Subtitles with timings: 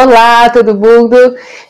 [0.00, 1.16] Olá, todo mundo!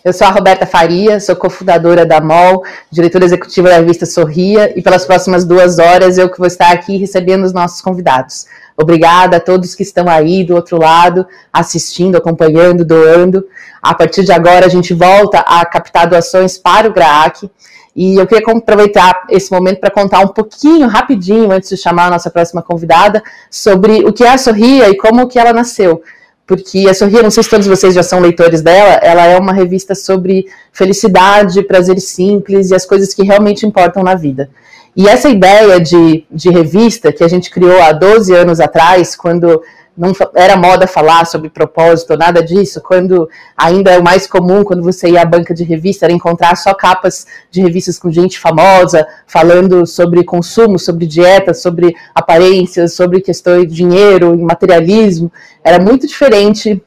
[0.04, 4.82] Eu sou a Roberta Faria, sou cofundadora da MOL, diretora executiva da revista Sorria, e
[4.82, 8.44] pelas próximas duas horas eu que vou estar aqui recebendo os nossos convidados.
[8.76, 13.46] Obrigada a todos que estão aí do outro lado, assistindo, acompanhando, doando.
[13.82, 17.50] A partir de agora, a gente volta a captar doações para o GRAAC.
[17.96, 22.10] E eu queria aproveitar esse momento para contar um pouquinho, rapidinho, antes de chamar a
[22.10, 26.02] nossa próxima convidada, sobre o que é a Sorria e como que ela nasceu
[26.48, 29.52] porque a Sorria, não sei se todos vocês já são leitores dela, ela é uma
[29.52, 34.48] revista sobre felicidade, prazeres simples e as coisas que realmente importam na vida.
[34.96, 39.62] E essa ideia de, de revista que a gente criou há 12 anos atrás, quando
[39.98, 44.82] não era moda falar sobre propósito, nada disso, quando ainda é o mais comum, quando
[44.82, 49.06] você ia à banca de revista, era encontrar só capas de revistas com gente famosa,
[49.26, 55.32] falando sobre consumo, sobre dieta, sobre aparências, sobre questões de dinheiro, materialismo.
[55.64, 56.80] Era muito diferente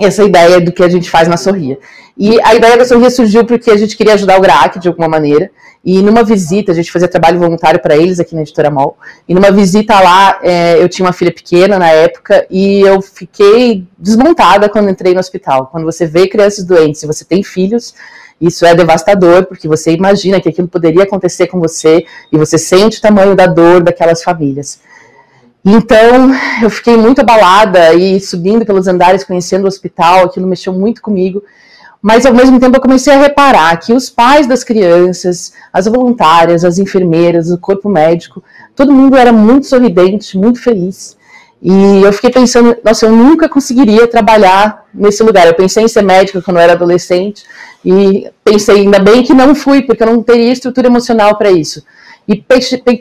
[0.00, 1.78] essa ideia do que a gente faz na Sorria.
[2.16, 5.08] E a ideia da Sorria surgiu porque a gente queria ajudar o GRAAC de alguma
[5.08, 5.50] maneira,
[5.84, 9.34] e numa visita, a gente fazia trabalho voluntário para eles aqui na Editora Mol, e
[9.34, 14.68] numa visita lá, é, eu tinha uma filha pequena na época, e eu fiquei desmontada
[14.68, 15.68] quando entrei no hospital.
[15.68, 17.94] Quando você vê crianças doentes e você tem filhos,
[18.40, 22.98] isso é devastador, porque você imagina que aquilo poderia acontecer com você, e você sente
[22.98, 24.80] o tamanho da dor daquelas famílias.
[25.64, 31.02] Então, eu fiquei muito abalada e subindo pelos andares, conhecendo o hospital, aquilo mexeu muito
[31.02, 31.42] comigo.
[32.00, 36.64] Mas ao mesmo tempo eu comecei a reparar que os pais das crianças, as voluntárias,
[36.64, 38.42] as enfermeiras, o corpo médico,
[38.74, 41.16] todo mundo era muito sorridente, muito feliz.
[41.60, 45.48] E eu fiquei pensando, nossa, eu nunca conseguiria trabalhar nesse lugar.
[45.48, 47.44] Eu pensei em ser médica quando eu era adolescente
[47.84, 51.82] e pensei, ainda bem que não fui, porque eu não teria estrutura emocional para isso.
[52.28, 52.44] E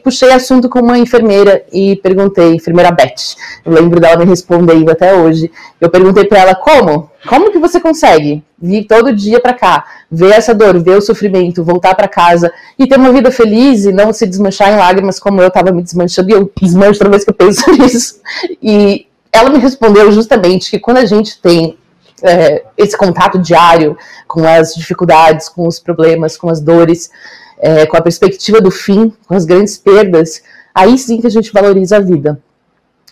[0.02, 5.14] puxei assunto com uma enfermeira e perguntei, enfermeira Beth, eu lembro dela me respondendo até
[5.14, 5.52] hoje.
[5.82, 7.12] Eu perguntei para ela como?
[7.28, 11.62] Como que você consegue vir todo dia para cá, ver essa dor, ver o sofrimento,
[11.62, 12.50] voltar para casa
[12.80, 15.84] e ter uma vida feliz e não se desmanchar em lágrimas como eu estava me
[15.84, 18.22] desmanchando e eu desmancho toda vez que eu penso nisso.
[18.64, 21.78] E ela me respondeu justamente que quando a gente tem
[22.24, 27.12] é, esse contato diário com as dificuldades, com os problemas, com as dores,
[27.60, 30.42] é, com a perspectiva do fim, com as grandes perdas,
[30.74, 32.40] aí sim que a gente valoriza a vida.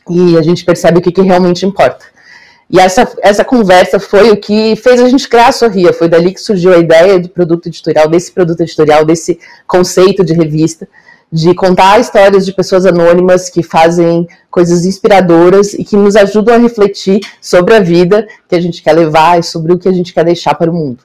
[0.09, 2.05] E a gente percebe o que, que realmente importa.
[2.69, 5.93] E essa, essa conversa foi o que fez a gente criar a Sorria.
[5.93, 10.33] Foi dali que surgiu a ideia do produto editorial, desse produto editorial, desse conceito de
[10.33, 10.87] revista,
[11.35, 16.57] de contar histórias de pessoas anônimas que fazem coisas inspiradoras e que nos ajudam a
[16.57, 20.13] refletir sobre a vida que a gente quer levar e sobre o que a gente
[20.13, 20.99] quer deixar para o mundo.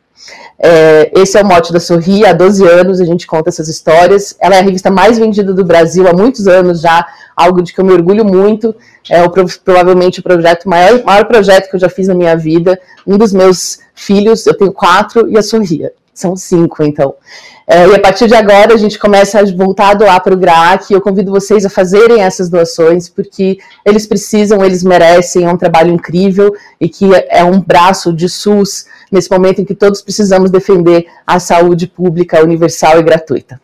[0.57, 4.37] É, esse é o mote da Sorri, há 12 anos a gente conta essas histórias.
[4.39, 7.05] Ela é a revista mais vendida do Brasil há muitos anos já,
[7.35, 8.73] algo de que eu me orgulho muito.
[9.11, 9.31] É o,
[9.65, 12.79] provavelmente o projeto maior, maior projeto que eu já fiz na minha vida.
[13.05, 15.93] Um dos meus filhos, eu tenho quatro, e a Sorria.
[16.13, 17.15] São cinco, então.
[17.67, 20.37] É, e a partir de agora a gente começa a voltar a doar para o
[20.37, 20.91] GRAAC.
[20.91, 25.93] Eu convido vocês a fazerem essas doações, porque eles precisam, eles merecem, é um trabalho
[25.93, 31.07] incrível e que é um braço de SUS nesse momento em que todos precisamos defender
[31.27, 33.61] a saúde pública universal e gratuita.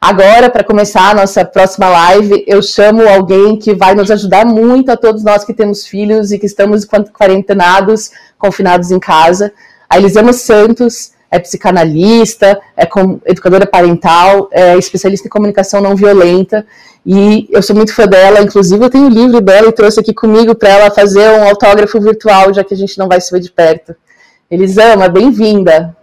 [0.00, 4.90] Agora, para começar a nossa próxima live, eu chamo alguém que vai nos ajudar muito
[4.90, 9.52] a todos nós que temos filhos e que estamos quarentenados, confinados em casa.
[9.88, 12.86] A Elisama Santos é psicanalista, é
[13.24, 16.66] educadora parental, é especialista em comunicação não violenta
[17.06, 18.42] e eu sou muito fã dela.
[18.42, 21.98] Inclusive, eu tenho o livro dela e trouxe aqui comigo para ela fazer um autógrafo
[21.98, 23.96] virtual, já que a gente não vai se ver de perto.
[24.50, 25.96] Elisama, bem-vinda.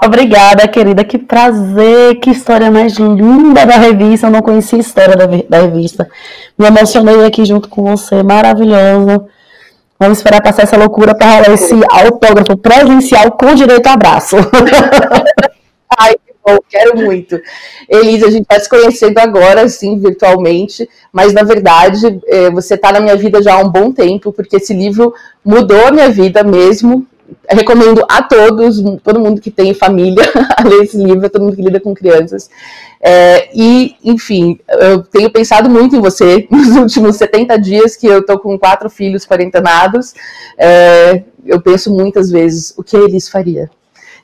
[0.00, 1.04] Obrigada, querida.
[1.04, 4.28] Que prazer, que história mais linda da revista.
[4.28, 6.08] Eu não conhecia a história da, da revista.
[6.56, 9.26] Me emocionei aqui junto com você, maravilhoso.
[10.02, 14.34] Vamos esperar passar essa loucura para rolar esse autógrafo presencial com direito a abraço.
[15.96, 17.40] Ai, que bom, quero muito.
[17.88, 22.90] Elisa, a gente está se conhecendo agora, sim, virtualmente, mas na verdade é, você está
[22.90, 25.14] na minha vida já há um bom tempo, porque esse livro
[25.44, 27.06] mudou a minha vida mesmo.
[27.48, 30.24] Recomendo a todos, todo mundo que tem família,
[30.56, 32.48] a ler esse livro, todo mundo que lida com crianças.
[33.00, 38.20] É, e, enfim, eu tenho pensado muito em você nos últimos 70 dias que eu
[38.20, 40.14] estou com quatro filhos quarentenados.
[40.56, 43.68] É, eu penso muitas vezes o que eles faria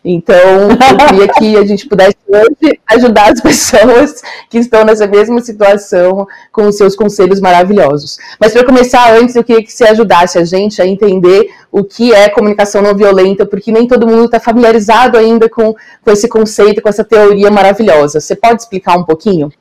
[0.04, 5.40] então, eu queria que a gente pudesse hoje ajudar as pessoas que estão nessa mesma
[5.40, 8.18] situação com os seus conselhos maravilhosos.
[8.40, 12.12] Mas para começar, antes eu queria que você ajudasse a gente a entender o que
[12.14, 16.80] é comunicação não violenta, porque nem todo mundo está familiarizado ainda com, com esse conceito,
[16.80, 18.20] com essa teoria maravilhosa.
[18.20, 19.52] Você pode explicar um pouquinho?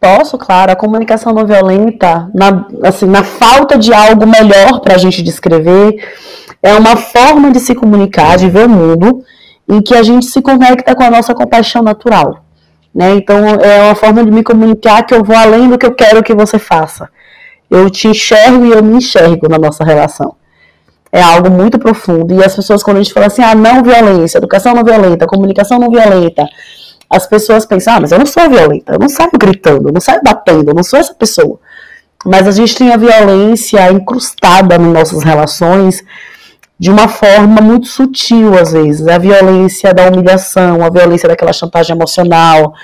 [0.00, 0.72] Posso, claro.
[0.72, 5.96] A comunicação não violenta, na, assim, na falta de algo melhor para a gente descrever,
[6.62, 9.24] é uma forma de se comunicar, de ver o mundo,
[9.68, 12.44] em que a gente se conecta com a nossa compaixão natural.
[12.94, 13.16] Né?
[13.16, 16.22] Então, é uma forma de me comunicar que eu vou além do que eu quero
[16.22, 17.08] que você faça.
[17.70, 20.34] Eu te enxergo e eu me enxergo na nossa relação.
[21.10, 22.34] É algo muito profundo.
[22.34, 25.78] E as pessoas, quando a gente fala assim, ah, não violência, educação não violenta, comunicação
[25.78, 26.46] não violenta,
[27.08, 30.00] as pessoas pensam, ah, mas eu não sou violenta, eu não saio gritando, eu não
[30.00, 31.58] saio batendo, eu não sou essa pessoa.
[32.24, 36.02] Mas a gente tem a violência incrustada nas nossas relações
[36.78, 39.06] de uma forma muito sutil, às vezes.
[39.06, 42.74] A violência da humilhação, a violência daquela chantagem emocional,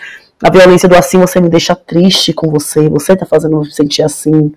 [0.42, 4.02] a violência do assim você me deixa triste com você, você tá fazendo me sentir
[4.02, 4.52] assim,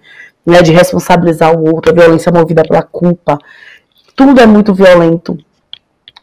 [0.46, 3.38] né, de responsabilizar o outro, a violência movida pela culpa.
[4.16, 5.38] Tudo é muito violento.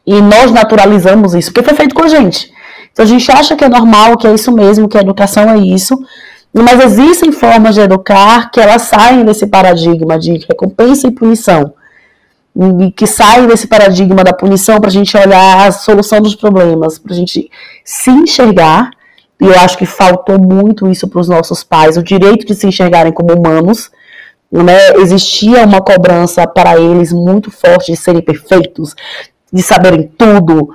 [0.07, 2.52] E nós naturalizamos isso, porque foi feito com a gente.
[2.93, 5.59] Então a gente acha que é normal, que é isso mesmo, que a educação é
[5.59, 5.99] isso,
[6.53, 11.73] mas existem formas de educar que elas saem desse paradigma de recompensa e punição.
[12.85, 16.99] E que saem desse paradigma da punição para a gente olhar a solução dos problemas,
[16.99, 17.51] para a gente
[17.83, 18.91] se enxergar.
[19.41, 22.67] E eu acho que faltou muito isso para os nossos pais, o direito de se
[22.67, 23.91] enxergarem como humanos.
[24.51, 24.97] Né?
[24.97, 28.95] Existia uma cobrança para eles muito forte de serem perfeitos,
[29.51, 30.69] de saberem tudo,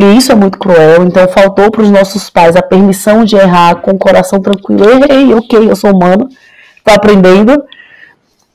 [0.00, 3.82] e isso é muito cruel, então faltou para os nossos pais a permissão de errar
[3.82, 4.82] com o coração tranquilo.
[4.88, 6.26] Errei, ok, eu sou humano,
[6.78, 7.62] estou aprendendo.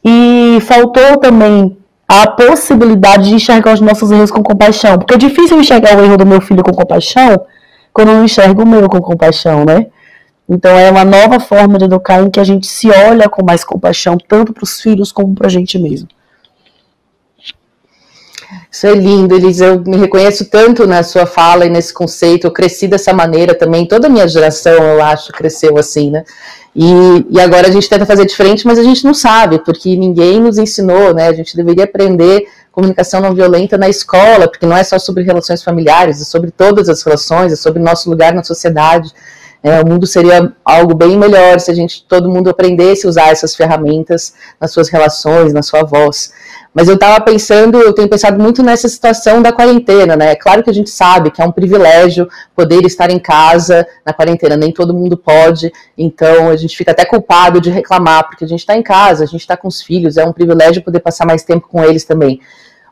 [0.04, 1.78] E faltou também
[2.08, 4.98] a possibilidade de enxergar os nossos erros com compaixão.
[4.98, 7.46] Porque é difícil enxergar o erro do meu filho com compaixão
[7.94, 9.86] quando eu não enxergo o meu com compaixão, né?
[10.50, 13.64] Então é uma nova forma de educar em que a gente se olha com mais
[13.64, 16.08] compaixão, tanto para os filhos como para a gente mesmo.
[18.76, 19.62] Isso é lindo, Elis.
[19.62, 22.46] Eu me reconheço tanto na sua fala e nesse conceito.
[22.46, 23.88] Eu cresci dessa maneira também.
[23.88, 26.26] Toda a minha geração, eu acho, cresceu assim, né?
[26.76, 30.42] E, e agora a gente tenta fazer diferente, mas a gente não sabe, porque ninguém
[30.42, 31.30] nos ensinou, né?
[31.30, 35.64] A gente deveria aprender comunicação não violenta na escola, porque não é só sobre relações
[35.64, 39.10] familiares, é sobre todas as relações, é sobre nosso lugar na sociedade.
[39.64, 43.30] É, o mundo seria algo bem melhor se a gente, todo mundo aprendesse a usar
[43.30, 46.34] essas ferramentas nas suas relações, na sua voz.
[46.76, 50.34] Mas eu estava pensando, eu tenho pensado muito nessa situação da quarentena, né?
[50.34, 54.12] É claro que a gente sabe que é um privilégio poder estar em casa na
[54.12, 58.48] quarentena, nem todo mundo pode, então a gente fica até culpado de reclamar, porque a
[58.48, 61.26] gente está em casa, a gente está com os filhos, é um privilégio poder passar
[61.26, 62.42] mais tempo com eles também.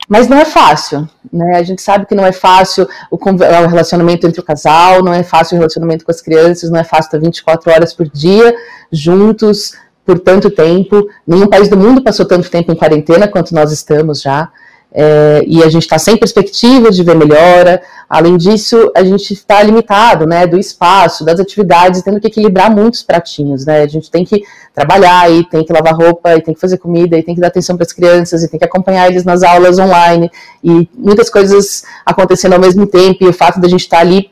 [0.07, 1.57] Mas não é fácil, né?
[1.57, 5.23] A gente sabe que não é fácil o, o relacionamento entre o casal, não é
[5.23, 8.55] fácil o relacionamento com as crianças, não é fácil estar 24 horas por dia
[8.89, 9.73] juntos,
[10.05, 11.07] por tanto tempo.
[11.25, 14.49] Nenhum país do mundo passou tanto tempo em quarentena quanto nós estamos já.
[14.95, 17.81] É, e a gente está sem perspectiva de ver melhora.
[18.07, 23.01] Além disso, a gente está limitado, né, do espaço, das atividades, tendo que equilibrar muitos
[23.01, 23.81] pratinhos, né.
[23.81, 27.17] A gente tem que trabalhar e tem que lavar roupa e tem que fazer comida
[27.17, 29.79] e tem que dar atenção para as crianças e tem que acompanhar eles nas aulas
[29.79, 30.29] online
[30.63, 33.23] e muitas coisas acontecendo ao mesmo tempo.
[33.23, 34.29] E o fato de a gente estar tá ali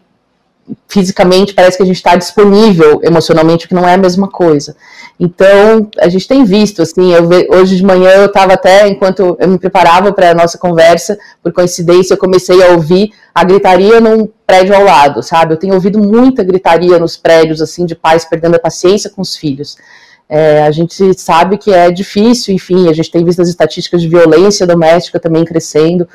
[0.87, 4.75] fisicamente parece que a gente está disponível emocionalmente, o que não é a mesma coisa.
[5.19, 7.47] Então, a gente tem visto, assim, ve...
[7.51, 11.53] hoje de manhã eu estava até, enquanto eu me preparava para a nossa conversa, por
[11.53, 15.53] coincidência, eu comecei a ouvir a gritaria num prédio ao lado, sabe?
[15.53, 19.35] Eu tenho ouvido muita gritaria nos prédios, assim, de pais perdendo a paciência com os
[19.35, 19.77] filhos.
[20.27, 24.07] É, a gente sabe que é difícil, enfim, a gente tem visto as estatísticas de
[24.07, 26.07] violência doméstica também crescendo,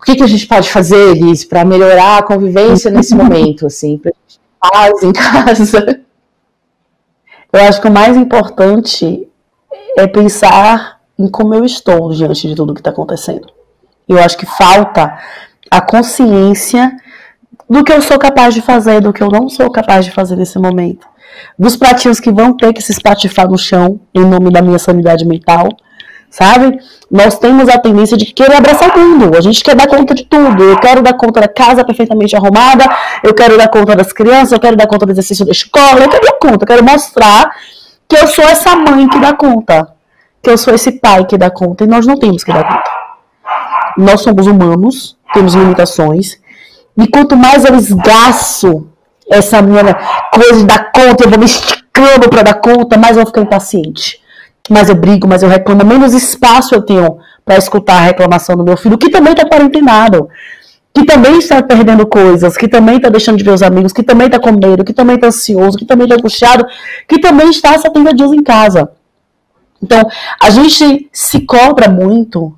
[0.00, 3.98] o que, que a gente pode fazer, Liz, para melhorar a convivência nesse momento, assim,
[3.98, 4.12] para
[4.60, 6.00] paz em casa?
[7.52, 9.26] Eu acho que o mais importante
[9.96, 13.46] é pensar em como eu estou diante de tudo que está acontecendo.
[14.08, 15.18] Eu acho que falta
[15.70, 16.94] a consciência
[17.68, 20.36] do que eu sou capaz de fazer, do que eu não sou capaz de fazer
[20.36, 21.06] nesse momento.
[21.58, 25.26] Dos pratinhos que vão ter que se espatifar no chão em nome da minha sanidade
[25.26, 25.68] mental,
[26.36, 26.78] sabe?
[27.10, 29.36] Nós temos a tendência de querer abraçar o mundo.
[29.36, 30.62] A gente quer dar conta de tudo.
[30.62, 32.84] Eu quero dar conta da casa perfeitamente arrumada,
[33.22, 36.08] eu quero dar conta das crianças, eu quero dar conta do exercício da escola, eu
[36.10, 37.50] quero dar conta, eu quero mostrar
[38.06, 39.88] que eu sou essa mãe que dá conta,
[40.42, 42.90] que eu sou esse pai que dá conta, e nós não temos que dar conta.
[43.96, 46.38] Nós somos humanos, temos limitações,
[46.98, 48.86] e quanto mais eu esgaço
[49.30, 49.82] essa minha
[50.32, 53.40] coisa de dar conta, eu vou me esticando para dar conta, mais eu vou ficar
[53.40, 54.25] impaciente
[54.72, 58.64] mais eu brigo, mais eu reclamo, menos espaço eu tenho para escutar a reclamação do
[58.64, 60.28] meu filho, que também está quarentenado,
[60.92, 64.26] que também está perdendo coisas, que também está deixando de ver os amigos, que também
[64.26, 66.66] está com medo, que também está ansioso, que também está angustiado,
[67.08, 68.90] que também está 70 dias em casa.
[69.82, 70.08] Então,
[70.40, 72.56] a gente se cobra muito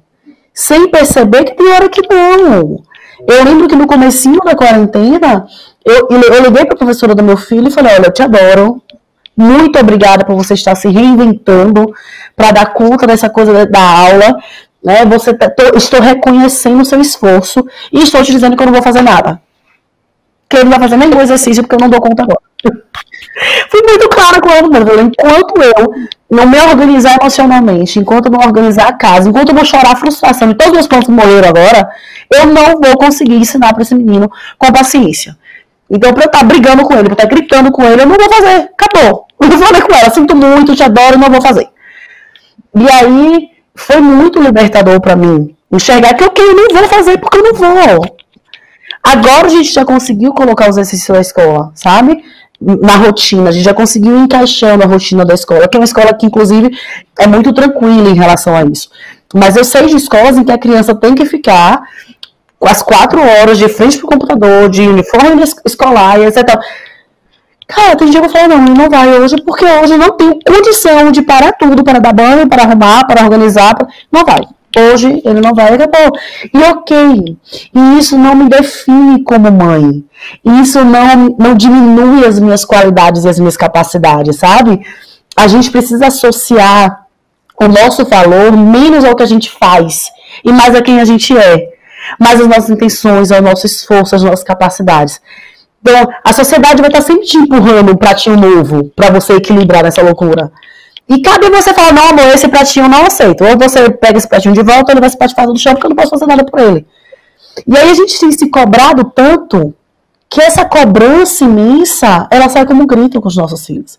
[0.55, 2.83] sem perceber que tem hora que não.
[3.27, 5.47] Eu lembro que no comecinho da quarentena,
[5.85, 8.83] eu, eu liguei para a professora do meu filho e falei, olha, eu te adoro,
[9.39, 11.95] Muito obrigada por você estar se reinventando
[12.35, 14.37] para dar conta dessa coisa da aula.
[14.83, 15.05] Né?
[15.05, 18.73] Você tá, tô, estou reconhecendo o seu esforço e estou te dizendo que eu não
[18.73, 19.41] vou fazer nada.
[20.49, 22.41] Que eu não vou fazer nenhum exercício porque eu não dou conta agora.
[23.71, 25.95] Fui muito clara com ela, mas enquanto eu
[26.29, 29.97] não me organizar emocionalmente, enquanto eu não organizar a casa, enquanto eu vou chorar a
[29.97, 31.89] frustração e todos os pontos morreram agora,
[32.33, 34.29] eu não vou conseguir ensinar para esse menino
[34.59, 35.37] com paciência.
[35.91, 38.03] Então, pra eu estar tá brigando com ele, pra eu estar tá gritando com ele,
[38.03, 38.71] eu não vou fazer.
[38.79, 39.27] Acabou.
[39.41, 41.69] Eu falei com ela, sinto muito, te adoro, não vou fazer.
[42.75, 47.39] E aí, foi muito libertador para mim enxergar que, ok, eu não vou fazer porque
[47.39, 48.17] eu não vou.
[49.03, 52.23] Agora a gente já conseguiu colocar os exercícios da escola, sabe?
[52.61, 56.13] Na rotina, a gente já conseguiu encaixando a rotina da escola, que é uma escola
[56.13, 56.77] que, inclusive,
[57.19, 58.91] é muito tranquila em relação a isso.
[59.33, 61.83] Mas eu sei de escolas em que a criança tem que ficar
[62.61, 66.59] as quatro horas de frente pro computador, de uniforme escolar e etc.
[67.67, 71.13] Cara, tem dia que eu falo, não, não vai hoje, porque hoje não tenho condição
[71.13, 73.77] de parar tudo, para dar banho, para arrumar, para organizar.
[74.11, 74.41] Não vai.
[74.77, 76.19] Hoje ele não vai, acabou.
[76.53, 77.37] E ok.
[77.75, 80.05] E isso não me define como mãe.
[80.63, 84.81] Isso não, não diminui as minhas qualidades e as minhas capacidades, sabe?
[85.37, 87.07] A gente precisa associar
[87.61, 90.11] o nosso valor menos ao que a gente faz
[90.45, 91.78] e mais a quem a gente é.
[92.19, 95.21] Mais as nossas intenções, ao nosso esforço, as nossas capacidades.
[95.81, 100.03] Então, a sociedade vai estar sempre te empurrando um pratinho novo para você equilibrar nessa
[100.03, 100.51] loucura.
[101.09, 103.43] E cabe você falar, não, amor, esse pratinho não aceito.
[103.43, 105.87] Ou você pega esse pratinho de volta, ou ele vai se patifar do chão, porque
[105.87, 106.87] eu não posso fazer nada por ele.
[107.67, 109.75] E aí a gente tem se cobrado tanto
[110.29, 113.99] que essa cobrança imensa, ela sai como um grito com os nossos filhos.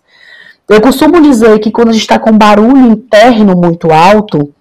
[0.68, 4.54] Eu costumo dizer que quando a gente está com barulho interno muito alto,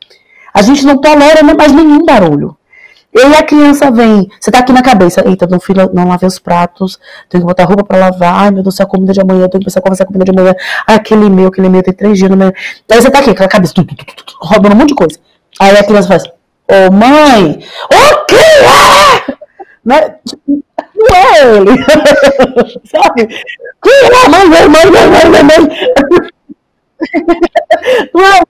[0.51, 2.57] a gente não tolera mais nenhum barulho.
[3.11, 6.27] E aí a criança vem, você tá aqui na cabeça, eita, não, filho, não lavei
[6.27, 9.49] os pratos, tenho que botar roupa pra lavar, ai meu Deus, a comida de amanhã,
[9.49, 10.53] tenho que qual vai ser a comida de amanhã,
[10.87, 12.49] ai, aquele meu, aquele meu, tem três dias no meu.
[12.49, 14.95] Aí você tá aqui, com a cabeça, tu, tu, tu, tu, rodando um monte de
[14.95, 15.19] coisa.
[15.59, 16.31] Aí a criança faz, ô
[16.67, 19.33] oh, mãe, o que é?
[19.83, 20.15] Né?
[20.95, 21.71] Não é ele.
[22.85, 23.25] Sabe?
[23.25, 26.29] Que é, mãe, mãe, mãe, mãe, mãe, mãe.
[28.13, 28.41] Não é,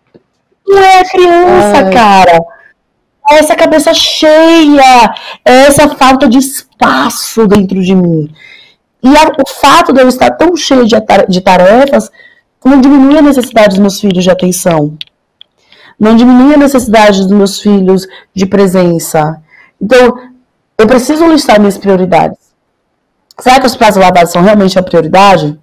[0.67, 1.93] não é criança, ai.
[1.93, 2.39] cara
[3.31, 8.33] essa cabeça cheia, essa falta de espaço dentro de mim.
[9.03, 10.95] E a, o fato de eu estar tão cheio de,
[11.27, 12.11] de tarefas
[12.63, 14.97] não diminui a necessidade dos meus filhos de atenção.
[15.99, 19.41] Não diminui a necessidade dos meus filhos de presença.
[19.81, 20.19] Então,
[20.77, 22.37] eu preciso listar minhas prioridades.
[23.39, 25.57] Será que os pratos lavados são realmente a prioridade?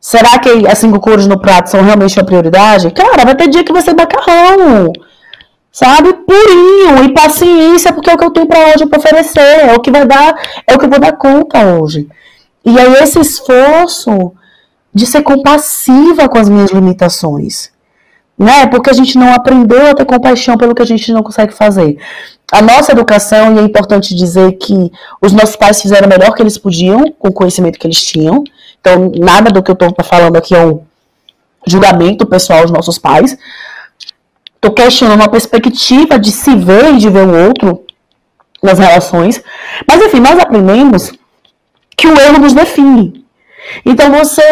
[0.00, 2.90] Será que as cinco cores no prato são realmente a prioridade?
[2.92, 4.92] Cara, vai ter dia que vai ser macarrão
[5.72, 6.12] sabe?
[6.12, 9.80] Purinho e paciência, porque é o que eu tenho para hoje para oferecer, é o
[9.80, 10.34] que vai dar,
[10.66, 12.08] é o que eu vou dar conta hoje.
[12.64, 14.32] E aí esse esforço
[14.92, 17.70] de ser compassiva com as minhas limitações,
[18.36, 18.66] né?
[18.66, 21.98] Porque a gente não aprendeu a ter compaixão pelo que a gente não consegue fazer.
[22.50, 24.90] A nossa educação, e é importante dizer que
[25.22, 28.42] os nossos pais fizeram o melhor que eles podiam com o conhecimento que eles tinham.
[28.80, 30.80] Então, nada do que eu estou falando aqui é um
[31.64, 33.38] julgamento pessoal dos nossos pais,
[34.60, 37.82] Estou questionando uma perspectiva de se ver e de ver o outro
[38.62, 39.42] nas relações.
[39.88, 41.12] Mas enfim, nós aprendemos
[41.96, 43.24] que o erro nos define.
[43.86, 44.42] Então você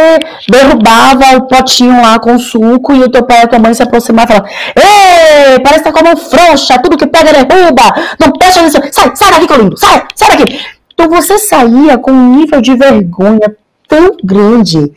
[0.49, 3.83] derrubava o potinho lá com suco e o teu pai e a tua mãe se
[3.83, 7.83] aproximavam e falavam: Ei, parece que tá como frouxa, tudo que pega derruba,
[8.19, 10.59] não presta atenção, sai, sai daqui, lindo, sai, sai daqui.
[10.95, 13.55] Então você saía com um nível de vergonha
[13.87, 14.91] tão grande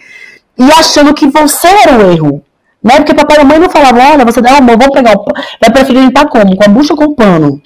[0.58, 2.46] e achando que você era o erro.
[2.84, 2.96] Né?
[2.98, 5.46] Porque papai e mamãe não falavam, olha, você dá amor, vamos pegar o pano.
[5.60, 6.56] Vai preferir limpar como?
[6.56, 7.50] Com a bucha ou com o pano?
[7.56, 7.62] O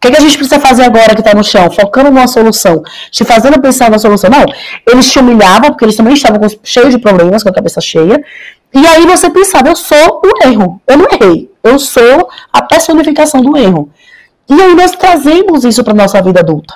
[0.00, 1.70] que, que a gente precisa fazer agora que está no chão?
[1.70, 4.28] Focando numa solução, te fazendo pensar na solução.
[4.30, 4.44] Não,
[4.90, 8.20] eles te humilhavam, porque eles também estavam cheios de problemas, com a cabeça cheia.
[8.74, 10.82] E aí você pensava, eu sou o erro.
[10.88, 11.50] Eu não errei.
[11.62, 13.90] Eu sou a personificação do erro.
[14.48, 16.74] E aí nós trazemos isso para nossa vida adulta.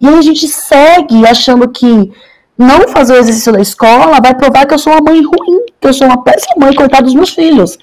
[0.00, 2.12] E aí a gente segue achando que
[2.56, 5.94] não fazer o exercício da escola vai provar que eu sou uma mãe ruim, eu
[5.94, 7.78] sou uma péssima mãe, coitada dos meus filhos.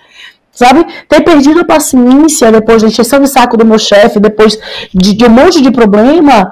[0.51, 0.85] Sabe?
[1.07, 4.59] Ter perdido a paciência depois da encheção de saco do meu chefe, depois
[4.93, 6.51] de, de, um monte de problema,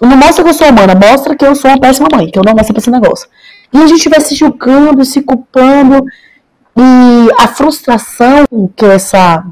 [0.00, 2.42] não mostra que eu sou humana, mostra que eu sou uma péssima mãe, que eu
[2.44, 3.28] não gosto desse negócio.
[3.72, 6.04] E a gente vai se julgando, se culpando,
[6.76, 9.44] e a frustração que essa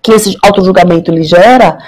[0.00, 1.78] que esse auto-julgamento lhe gera,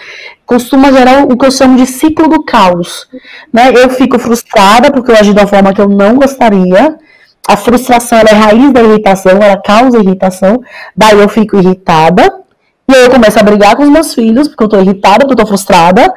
[0.44, 3.08] costuma gerar o que eu chamo de ciclo do caos.
[3.52, 3.70] Né?
[3.74, 6.98] Eu fico frustrada porque eu agi uma forma que eu não gostaria.
[7.46, 10.60] A frustração é raiz da irritação, ela causa irritação.
[10.96, 12.40] Daí eu fico irritada.
[12.88, 15.32] E aí eu começo a brigar com os meus filhos, porque eu tô irritada, porque
[15.32, 16.12] eu tô frustrada.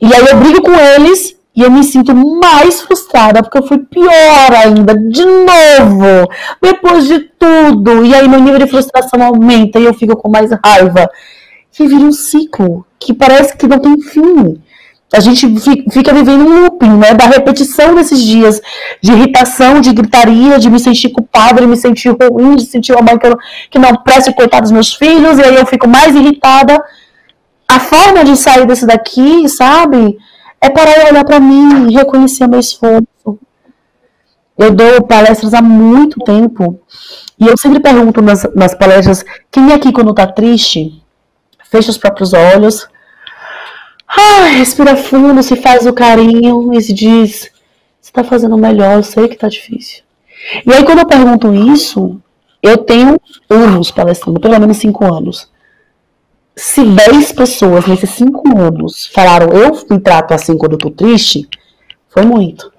[0.00, 1.36] E aí eu brigo com eles.
[1.56, 6.30] E eu me sinto mais frustrada, porque eu fui pior ainda, de novo,
[6.62, 8.04] depois de tudo.
[8.04, 11.10] E aí meu nível de frustração aumenta e eu fico com mais raiva.
[11.80, 14.60] E vira um ciclo que parece que não tem fim
[15.12, 15.46] a gente
[15.90, 17.14] fica vivendo um looping, né?
[17.14, 18.60] Da repetição desses dias
[19.00, 23.02] de irritação, de gritaria, de me sentir culpada, de me sentir ruim, de sentir uma
[23.02, 23.38] mãe que, eu,
[23.70, 26.82] que não presta coitado dos meus filhos, e aí eu fico mais irritada.
[27.66, 30.18] A forma de sair desse daqui, sabe?
[30.60, 33.06] É parar e olhar para mim e reconhecer meu esforço.
[34.58, 36.80] Eu dou palestras há muito tempo
[37.38, 41.02] e eu sempre pergunto nas, nas palestras: quem é aqui quando tá triste?
[41.70, 42.88] Fecha os próprios olhos
[44.08, 47.50] Ai, respira fundo, se faz o carinho e se diz:
[48.00, 50.02] você tá fazendo melhor, eu sei que tá difícil.
[50.66, 52.20] E aí, quando eu pergunto isso,
[52.62, 55.50] eu tenho anos palestrando, pelo menos cinco anos.
[56.56, 61.48] Se dez pessoas nesses cinco anos falaram eu me trato assim quando eu tô triste,
[62.08, 62.72] foi muito.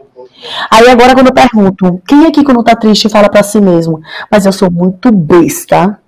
[0.70, 4.46] Aí agora quando eu pergunto, quem aqui quando tá triste fala para si mesmo, mas
[4.46, 5.99] eu sou muito besta,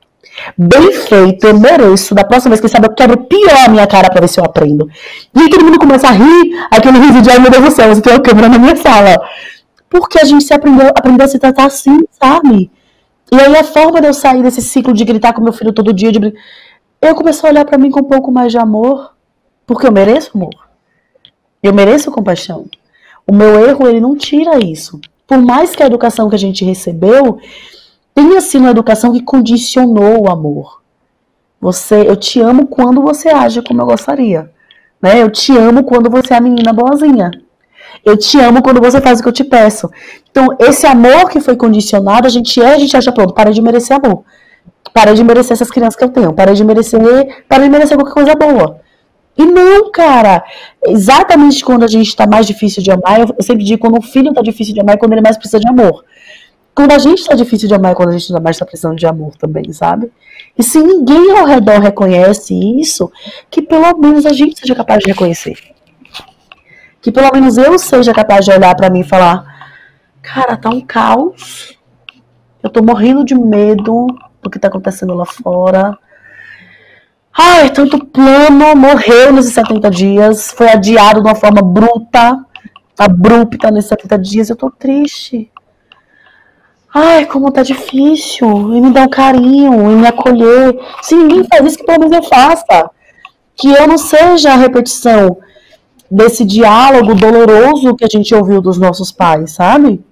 [0.58, 2.16] Bem feito, eu mereço.
[2.16, 4.46] Da próxima vez, quem sabe, eu quebro pior a minha cara pra ver se eu
[4.46, 4.90] aprendo.
[5.36, 7.94] E aí todo mundo começa a rir, aquele riso de, ai meu Deus do céu,
[7.94, 9.22] você tem uma câmera na minha sala.
[9.90, 12.72] Porque a gente se aprendeu, aprendeu a se tratar assim, sabe?
[13.32, 15.94] E aí a forma de eu sair desse ciclo de gritar com meu filho todo
[15.94, 16.34] dia, de...
[17.02, 19.12] eu comecei a olhar para mim com um pouco mais de amor.
[19.66, 20.54] Porque eu mereço amor.
[21.64, 22.66] Eu mereço compaixão.
[23.26, 25.00] O meu erro, ele não tira isso.
[25.26, 27.40] Por mais que a educação que a gente recebeu
[28.14, 30.82] tenha sido uma educação que condicionou o amor.
[31.60, 34.50] Você, eu te amo quando você age como eu gostaria.
[35.02, 35.22] Né?
[35.22, 37.32] Eu te amo quando você é a menina boazinha.
[38.04, 39.90] Eu te amo quando você faz o que eu te peço.
[40.30, 43.62] Então, esse amor que foi condicionado, a gente é, a gente acha, pronto, parei de
[43.62, 44.24] merecer amor.
[44.94, 46.34] Parei de merecer essas crianças que eu tenho.
[46.34, 47.00] Parei de merecer,
[47.48, 48.82] parei de merecer qualquer coisa boa.
[49.38, 50.44] E não, cara.
[50.84, 54.30] Exatamente quando a gente está mais difícil de amar, eu sempre digo, quando o filho
[54.30, 56.04] está difícil de amar, é quando ele mais precisa de amor
[56.74, 59.06] quando a gente tá difícil de amar, é quando a gente mais tá precisando de
[59.06, 60.12] amor também, sabe?
[60.58, 63.12] E se ninguém ao redor reconhece isso,
[63.50, 65.58] que pelo menos a gente seja capaz de reconhecer.
[67.02, 69.72] Que pelo menos eu seja capaz de olhar para mim e falar:
[70.22, 71.78] Cara, tá um caos.
[72.62, 74.08] Eu tô morrendo de medo
[74.42, 75.98] do que tá acontecendo lá fora.
[77.38, 80.52] Ai, tanto plano morreu nesses 70 dias.
[80.52, 82.46] Foi adiado de uma forma bruta,
[82.98, 84.50] abrupta nesses 70 dias.
[84.50, 85.51] Eu tô triste.
[86.94, 88.48] Ai, como tá difícil.
[88.74, 90.78] E me dar um carinho, e me acolher.
[91.02, 92.90] Se ninguém faz isso, que pelo menos eu faça.
[93.56, 95.38] Que eu não seja a repetição
[96.10, 100.04] desse diálogo doloroso que a gente ouviu dos nossos pais, sabe?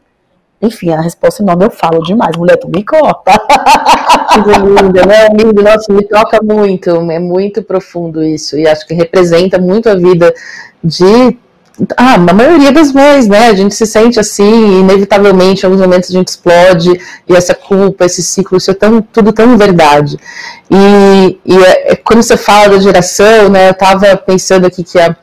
[0.62, 2.36] Enfim, a resposta nome eu falo demais.
[2.38, 3.32] Mulher, tu me corta.
[4.30, 5.28] Que linda, né?
[5.30, 6.92] Lindo, nossa, me toca muito.
[6.92, 8.56] É muito profundo isso.
[8.60, 10.32] E acho que representa muito a vida
[10.84, 11.36] de
[11.96, 13.48] ah, a maioria das mães, né?
[13.48, 18.06] A gente se sente assim, inevitavelmente, em alguns momentos a gente explode, e essa culpa,
[18.06, 20.18] esse ciclo, isso é tão, tudo tão verdade.
[20.70, 23.70] E, e é, é, quando você fala da geração, né?
[23.70, 25.16] Eu estava pensando aqui que a,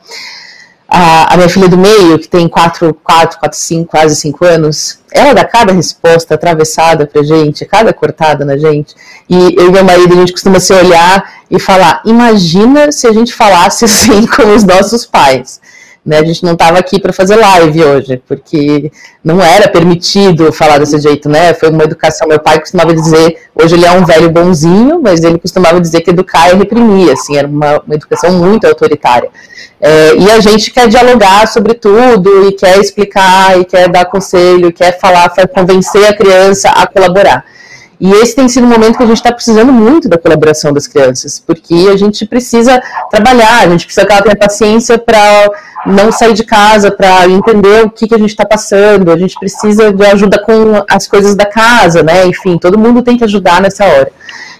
[0.87, 4.99] a, a, minha filha do meio, que tem 4, 4, 4, 5, quase 5 anos,
[5.11, 8.95] ela dá cada resposta atravessada pra gente, cada cortada na gente.
[9.29, 13.13] E eu e meu marido, a gente costuma se olhar e falar: imagina se a
[13.13, 15.59] gente falasse assim com os nossos pais.
[16.07, 18.89] Né, a gente não estava aqui para fazer live hoje, porque
[19.21, 21.53] não era permitido falar desse jeito, né?
[21.53, 22.25] Foi uma educação.
[22.29, 26.11] Meu pai costumava dizer, hoje ele é um velho bonzinho, mas ele costumava dizer que
[26.11, 29.29] educar é reprimir, assim, era uma, uma educação muito autoritária.
[29.81, 34.71] É, e a gente quer dialogar sobre tudo, e quer explicar, e quer dar conselho,
[34.71, 37.43] quer falar, convencer a criança a colaborar.
[37.99, 40.85] E esse tem sido um momento que a gente está precisando muito da colaboração das
[40.85, 42.79] crianças, porque a gente precisa
[43.09, 45.49] trabalhar, a gente precisa que ela tenha paciência para
[45.87, 49.35] não sair de casa, para entender o que, que a gente está passando, a gente
[49.39, 52.27] precisa de ajuda com as coisas da casa, né?
[52.27, 54.11] Enfim, todo mundo tem que ajudar nessa hora.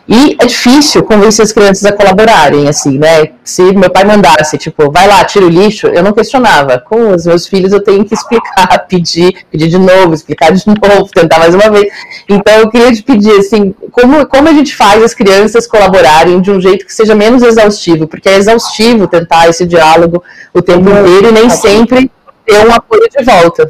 [0.08, 3.32] E é difícil convencer as crianças a colaborarem, assim, né?
[3.44, 6.80] Se meu pai mandasse, tipo, vai lá, tira o lixo, eu não questionava.
[6.80, 11.10] Com os meus filhos eu tenho que explicar, pedir, pedir de novo, explicar de novo,
[11.14, 11.92] tentar mais uma vez.
[12.30, 16.52] Então eu queria te pedir, assim, como, como a gente faz as crianças colaborarem de
[16.52, 18.08] um jeito que seja menos exaustivo?
[18.08, 22.10] Porque é exaustivo tentar esse diálogo o tempo inteiro e nem sempre
[22.46, 23.70] ter um apoio de volta.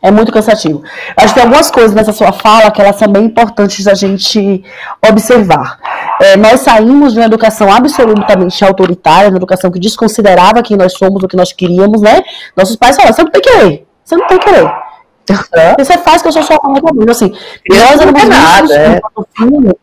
[0.00, 0.82] É muito cansativo.
[1.16, 4.62] Acho que tem algumas coisas nessa sua fala que elas são bem importantes a gente
[5.08, 5.78] observar.
[6.20, 11.22] É, nós saímos de uma educação absolutamente autoritária, uma educação que desconsiderava quem nós somos,
[11.22, 12.22] o que nós queríamos, né?
[12.56, 14.72] Nossos pais falavam, você não tem que querer, você não tem que querer.
[15.78, 17.32] Você faz que eu sou sua mãe comigo, assim.
[17.68, 19.00] Nós éramos nada, é.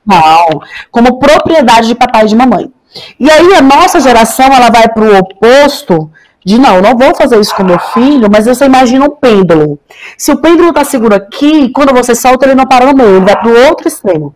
[0.06, 2.71] não, como propriedade de papai e de mamãe.
[3.19, 6.10] E aí a nossa geração, ela vai para o oposto,
[6.45, 9.79] De não, não vou fazer isso com meu filho, mas você imagina um pêndulo.
[10.15, 13.25] Se o pêndulo está seguro aqui, quando você solta, ele não para no meio, ele
[13.25, 14.36] vai para o outro extremo.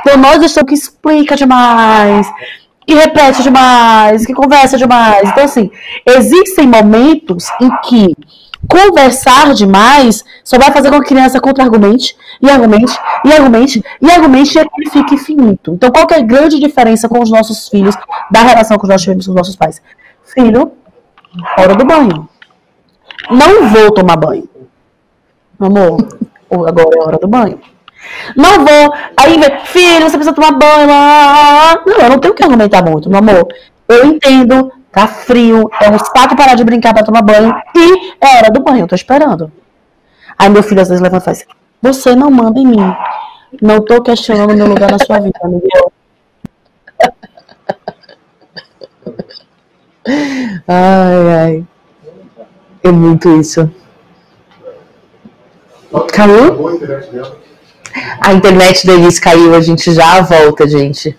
[0.00, 2.28] Então nós estamos que explica demais,
[2.84, 5.28] que repete demais, que conversa demais.
[5.28, 5.70] Então, assim,
[6.04, 8.16] existem momentos em que
[8.66, 14.10] conversar demais só vai fazer com que a criança contra-argumente, e argumente, e argumente, e
[14.10, 15.74] argumente, e ele fique infinito.
[15.74, 17.94] Então, qual é a grande diferença com os nossos filhos,
[18.30, 19.80] da relação que nós tivemos com os nossos pais?
[20.34, 20.72] Filho,
[21.58, 22.28] hora do banho.
[23.30, 24.48] Não vou tomar banho.
[25.60, 26.06] Amor,
[26.50, 27.60] agora é hora do banho.
[28.36, 28.94] Não vou.
[29.16, 30.86] Aí, filho, você precisa tomar banho.
[31.86, 33.48] Não, eu não tenho que argumentar muito, meu amor.
[33.88, 38.38] Eu entendo, tá frio, é um saco parar de brincar para tomar banho e é
[38.38, 39.50] hora do banho, eu tô esperando.
[40.38, 41.46] Aí meu filho às vezes levanta e faz:
[41.82, 42.96] Você não manda em mim.
[43.62, 45.92] Não tô questionando meu lugar na sua vida, Miguel.
[50.66, 51.64] Ai, ai.
[52.82, 53.70] É muito isso.
[56.12, 56.78] Caiu?
[58.20, 61.16] A internet da Elis caiu, a gente já volta, gente.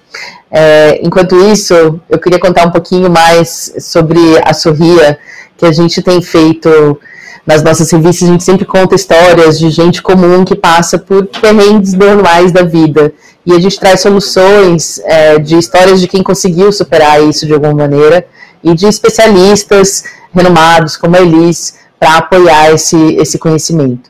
[0.52, 1.74] É, enquanto isso,
[2.10, 5.18] eu queria contar um pouquinho mais sobre a Sorria,
[5.58, 7.00] que a gente tem feito
[7.46, 11.94] nas nossas revistas, a gente sempre conta histórias de gente comum que passa por perrengues
[11.94, 13.12] normais da vida.
[13.46, 17.74] E a gente traz soluções é, de histórias de quem conseguiu superar isso de alguma
[17.74, 18.26] maneira
[18.64, 24.10] e de especialistas renomados como a Elis para apoiar esse, esse conhecimento.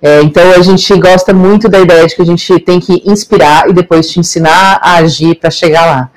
[0.00, 3.68] É, então a gente gosta muito da ideia de que a gente tem que inspirar
[3.68, 6.10] e depois te ensinar a agir para chegar lá.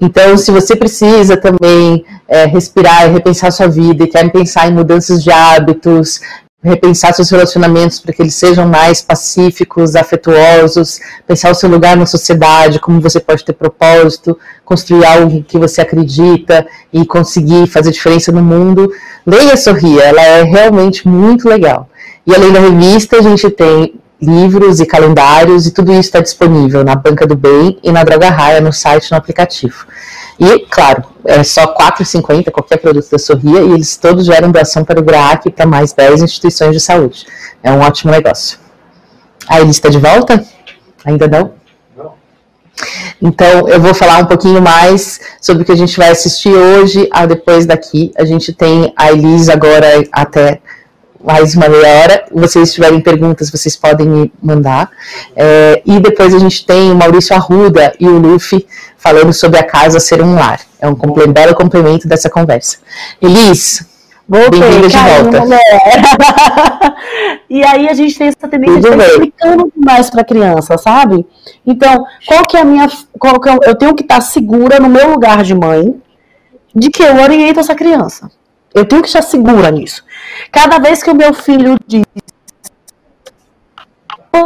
[0.00, 4.74] Então, se você precisa também é, respirar e repensar sua vida e quer pensar em
[4.74, 6.20] mudanças de hábitos,
[6.62, 12.06] repensar seus relacionamentos para que eles sejam mais pacíficos, afetuosos, pensar o seu lugar na
[12.06, 18.30] sociedade, como você pode ter propósito, construir algo que você acredita e conseguir fazer diferença
[18.30, 18.92] no mundo,
[19.26, 21.88] leia Sorria, ela é realmente muito legal.
[22.24, 26.84] E além da revista, a gente tem livros e calendários, e tudo isso está disponível
[26.84, 29.84] na Banca do Bem e na Droga Raia, no site no aplicativo.
[30.38, 34.84] E, claro, é só R$ 4,50 qualquer produto da Sorria, e eles todos geram doação
[34.84, 37.26] para o GRAAC e para mais 10 instituições de saúde.
[37.62, 38.58] É um ótimo negócio.
[39.48, 40.44] A Elis está de volta?
[41.04, 41.52] Ainda não?
[43.20, 47.08] Então, eu vou falar um pouquinho mais sobre o que a gente vai assistir hoje.
[47.12, 50.60] Ah, depois daqui, a gente tem a Elis agora até
[51.22, 52.24] mais uma meia hora.
[52.32, 54.90] Vocês tiverem perguntas, vocês podem me mandar.
[55.36, 59.64] É, e depois a gente tem o Maurício Arruda e o Luffy falando sobre a
[59.64, 60.60] casa ser um lar.
[60.80, 60.96] É um
[61.32, 62.78] belo complemento dessa conversa.
[63.20, 63.86] Elis,
[64.28, 65.44] bem-vinda de volta.
[67.48, 71.24] e aí a gente tem essa tendência de estar explicando demais para a criança, sabe?
[71.66, 72.88] Então, qual que é a minha...
[73.18, 76.00] Qual que é, eu tenho que estar segura no meu lugar de mãe
[76.74, 78.30] de que eu oriento essa criança.
[78.74, 80.04] Eu tenho que estar segura nisso.
[80.50, 82.04] Cada vez que o meu filho diz,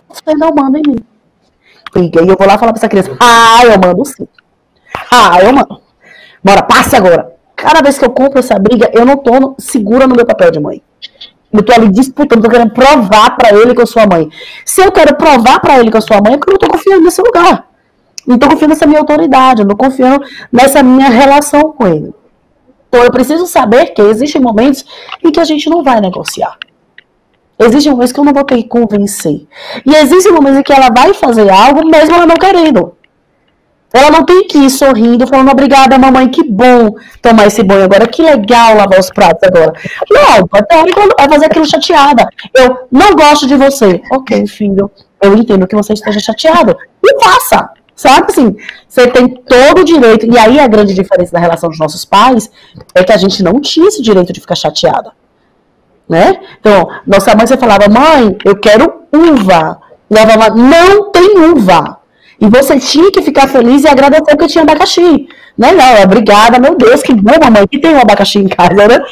[0.09, 0.99] você não manda em mim.
[1.97, 4.27] E eu vou lá falar pra essa criança, ah, eu mando sim.
[5.11, 5.81] Ah, eu mando.
[6.43, 7.33] Bora, passe agora.
[7.55, 10.61] Cada vez que eu compro essa briga, eu não tô segura no meu papel de
[10.61, 10.83] mãe.
[11.53, 14.29] Eu tô ali disputando, tô querendo provar para ele que eu sou a mãe.
[14.65, 16.59] Se eu quero provar para ele que eu sou a mãe, é porque eu não
[16.59, 17.67] tô confiando nesse lugar.
[18.27, 22.15] Não tô confiando nessa minha autoridade, não confiando nessa minha relação com ele.
[22.97, 24.83] Então eu preciso saber que existem momentos
[25.23, 26.57] em que a gente não vai negociar.
[27.59, 29.47] Existem momentos que eu não vou ter que convencer.
[29.85, 32.97] E existem momentos em que ela vai fazer algo mesmo ela não querendo.
[33.93, 38.07] Ela não tem que ir sorrindo, falando, obrigada, mamãe, que bom tomar esse banho agora,
[38.07, 39.75] que legal lavar os pratos agora.
[40.11, 40.67] Não, pode
[41.19, 42.27] vai fazer aquilo chateada.
[42.55, 44.01] Eu não gosto de você.
[44.11, 46.75] Ok, filho, eu entendo que você esteja chateado.
[47.05, 47.69] E faça.
[47.97, 48.55] Sabe assim,
[48.87, 50.27] você tem todo o direito.
[50.27, 52.51] E aí a grande diferença da relação dos nossos pais
[52.95, 55.13] é que a gente não tinha esse direito de ficar chateada.
[56.07, 56.39] Né?
[56.61, 59.81] Então, nossa mãe você falava, mãe, eu quero uva.
[60.11, 61.99] E ela falava, não tem uva.
[62.39, 65.27] E você tinha que ficar feliz e agradecer que tinha abacaxi.
[65.57, 65.73] Né?
[65.73, 69.03] Não, obrigada, meu Deus, que bom, mamãe, que tem um abacaxi em casa, né?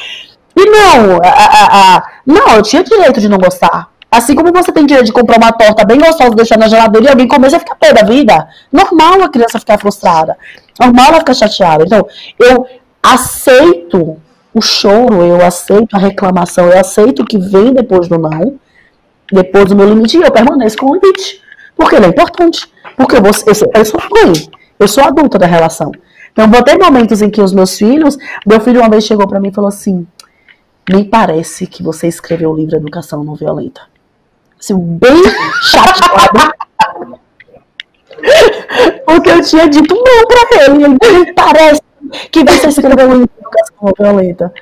[0.55, 3.89] E não, a, a, a, não, eu tinha direito de não gostar.
[4.15, 7.09] Assim como você tem direito de comprar uma torta bem gostosa, deixar na geladeira e
[7.09, 8.47] alguém comer, você fica pé da vida.
[8.71, 10.37] Normal a criança ficar frustrada.
[10.79, 11.83] Normal ela ficar chateada.
[11.83, 12.07] Então,
[12.39, 12.65] eu
[13.03, 14.15] aceito
[14.53, 18.57] o choro, eu aceito a reclamação, eu aceito o que vem depois do não,
[19.29, 21.41] depois do meu limite, e eu permaneço com o limite.
[21.75, 22.71] Porque ele é importante.
[22.95, 24.49] Porque eu, vou, eu, sou, mãe,
[24.79, 25.91] eu sou adulta da relação.
[26.31, 29.41] Então, vou ter momentos em que os meus filhos, meu filho uma vez chegou para
[29.41, 30.07] mim e falou assim:
[30.89, 33.93] me parece que você escreveu o livro Educação Não Violenta
[34.65, 35.23] assim, bem
[35.61, 36.53] chateado.
[39.05, 40.97] Porque eu tinha dito não pra ele.
[41.01, 41.81] Ele parece
[42.31, 44.53] que você escreveu um livro educação violenta.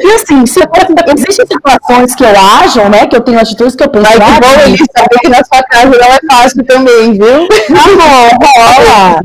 [0.00, 0.60] E assim, se,
[1.08, 3.06] existem situações que eu ajo, né?
[3.06, 4.04] Que eu tenho atitudes que eu penso.
[4.04, 7.48] Mas que bom ele saber que na sua casa não é fácil também, viu?
[7.48, 9.22] Bom, rola.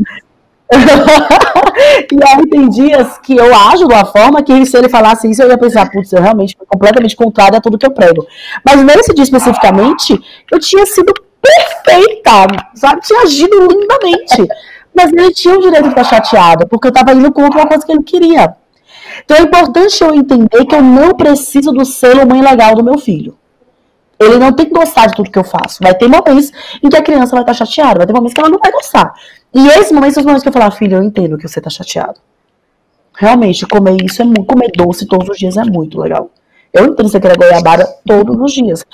[2.12, 5.41] e aí tem dias que eu ajo de uma forma que se ele falasse isso,
[5.41, 8.25] eu ia pensar, putz, eu realmente fui completamente contrário a tudo que eu prego.
[8.65, 10.19] Mas nesse dia especificamente,
[10.51, 13.01] eu tinha sido perfeita, sabe?
[13.01, 14.47] Tinha agido lindamente.
[14.93, 17.86] Mas ele tinha o direito de ficar chateado, porque eu estava indo contra uma coisa
[17.86, 18.56] que ele queria.
[19.23, 22.97] Então é importante eu entender que eu não preciso do selo mãe legal do meu
[22.97, 23.38] filho.
[24.19, 25.77] Ele não tem que gostar de tudo que eu faço.
[25.82, 26.51] Vai ter momentos
[26.84, 29.13] em que a criança vai estar chateada, vai ter momentos que ela não vai gostar.
[29.53, 31.69] E esses momentos são os momentos que eu falar, filho, eu entendo que você está
[31.69, 32.19] chateado.
[33.15, 36.29] Realmente, comer isso é muito, comer doce todos os dias é muito legal.
[36.71, 38.86] Eu entendo você quer goiabada todos os dias.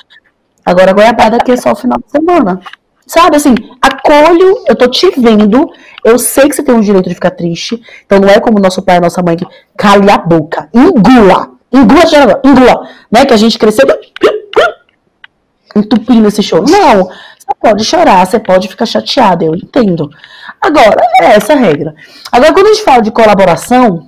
[0.65, 2.61] Agora, goiabada aqui é só o final de semana.
[3.05, 5.69] Sabe, assim, acolho, eu tô te vendo,
[6.05, 8.81] eu sei que você tem o direito de ficar triste, então não é como nosso
[8.81, 13.59] pai e nossa mãe que cale a boca, engula, engula, engula, né, que a gente
[13.59, 13.85] cresceu
[15.75, 16.63] entupindo esse choro.
[16.69, 20.09] Não, você pode chorar, você pode ficar chateada, eu entendo.
[20.63, 21.93] Agora, é essa a regra.
[22.31, 24.07] Agora, quando a gente fala de colaboração,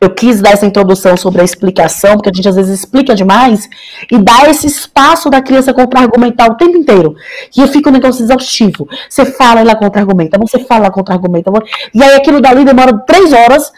[0.00, 3.68] eu quis dar essa introdução sobre a explicação, porque a gente às vezes explica demais
[4.08, 7.16] e dá esse espaço da criança contra-argumentar o tempo inteiro.
[7.56, 8.88] E eu fico um negócio exaustivo.
[9.08, 11.50] Você fala, ela contra-argumenta, você fala, ela contra-argumenta.
[11.92, 13.72] E aí aquilo dali demora três horas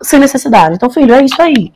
[0.00, 0.76] sem necessidade.
[0.76, 1.72] Então, filho, é isso aí.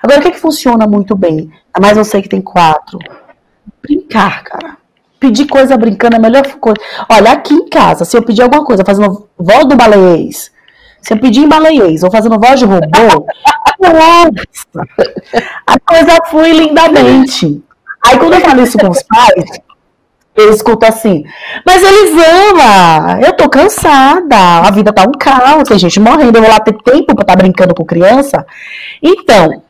[0.00, 1.50] Agora, o que, é que funciona muito bem?
[1.74, 2.96] A mais você que tem quatro.
[3.82, 4.85] Brincar, cara.
[5.18, 6.78] Pedir coisa brincando é a melhor coisa.
[7.08, 10.50] Olha, aqui em casa, se eu pedir alguma coisa fazendo voz do baleiês,
[11.00, 13.26] se eu pedir em baleiês ou fazendo voz de robô,
[13.80, 14.88] nossa,
[15.66, 17.62] a coisa flui lindamente.
[18.04, 19.60] Aí quando eu falo isso com os pais,
[20.36, 21.24] eu escuto assim,
[21.64, 26.42] mas eles amam, eu tô cansada, a vida tá um caos, tem gente morrendo, eu
[26.42, 28.44] vou lá ter tempo pra estar tá brincando com criança.
[29.02, 29.62] Então,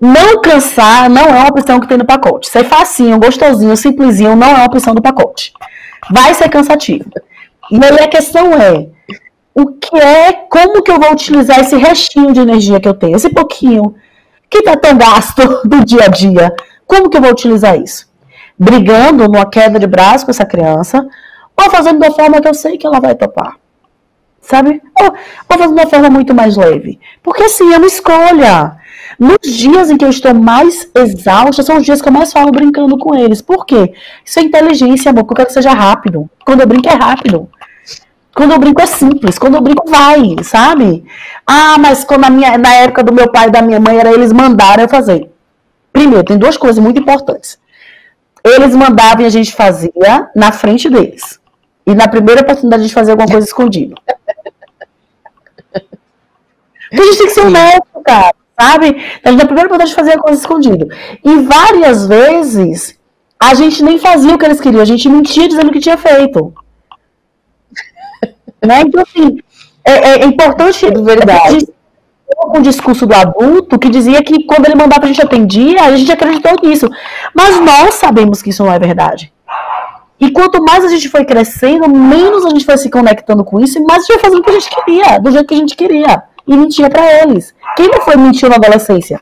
[0.00, 2.48] não cansar não é uma opção que tem no pacote.
[2.48, 5.52] Ser facinho, gostosinho, simplesinho não é uma opção do pacote.
[6.10, 7.04] Vai ser cansativo.
[7.70, 8.88] E a questão é,
[9.54, 13.16] o que é, como que eu vou utilizar esse restinho de energia que eu tenho,
[13.16, 13.94] esse pouquinho
[14.48, 16.54] que tá tão gasto do dia a dia,
[16.86, 18.08] como que eu vou utilizar isso?
[18.58, 21.06] Brigando numa queda de braço com essa criança,
[21.56, 23.56] ou fazendo uma forma que eu sei que ela vai topar?
[24.40, 24.82] Sabe?
[24.98, 26.98] Ou, ou fazendo uma forma muito mais leve.
[27.22, 28.79] Porque assim, é uma escolha.
[29.20, 32.50] Nos dias em que eu estou mais exausta, são os dias que eu mais falo
[32.50, 33.42] brincando com eles.
[33.42, 33.92] Por quê?
[34.24, 36.28] Isso é inteligência, amor, porque eu quero que seja rápido.
[36.42, 37.46] Quando eu brinco é rápido.
[38.34, 41.04] Quando eu brinco é simples, quando eu brinco vai, sabe?
[41.46, 44.10] Ah, mas quando a minha, na época do meu pai e da minha mãe era
[44.10, 45.30] eles mandaram eu fazer.
[45.92, 47.58] Primeiro, tem duas coisas muito importantes.
[48.42, 51.38] Eles mandavam e a gente fazia na frente deles.
[51.86, 53.96] E na primeira oportunidade de fazer alguma coisa escondida.
[56.88, 59.02] Porque a gente tem que ser honesto, cara sabe?
[59.18, 60.86] Então, na primeira oportunidade de fazer a coisa escondido.
[61.24, 62.98] E várias vezes
[63.38, 66.52] a gente nem fazia o que eles queriam, a gente mentia dizendo que tinha feito.
[68.64, 68.82] né?
[68.82, 69.38] Então, assim,
[69.84, 70.84] é, é, é importante.
[70.84, 71.66] É verdade.
[72.54, 76.12] Um discurso do adulto que dizia que quando ele mandava a gente atendia, a gente
[76.12, 76.88] acreditou nisso.
[77.34, 79.32] Mas nós sabemos que isso não é verdade.
[80.18, 83.78] E quanto mais a gente foi crescendo, menos a gente foi se conectando com isso
[83.78, 85.56] e mais a gente foi fazendo o que a gente queria, do jeito que a
[85.56, 87.54] gente queria e mentia para eles.
[87.76, 89.20] Quem não foi mentir na adolescência?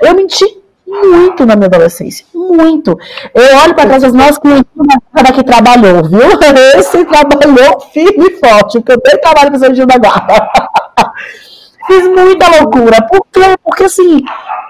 [0.00, 0.44] Eu menti
[0.84, 2.26] muito na minha adolescência.
[2.34, 2.98] Muito.
[3.32, 4.48] Eu olho para trás, nossa, que
[5.14, 6.20] cara que trabalhou, viu?
[6.76, 10.50] Esse trabalhou firme e forte, porque eu tenho trabalho com o da Guarda.
[11.86, 13.02] Fiz muita loucura.
[13.02, 13.56] Por quê?
[13.62, 14.20] Porque assim,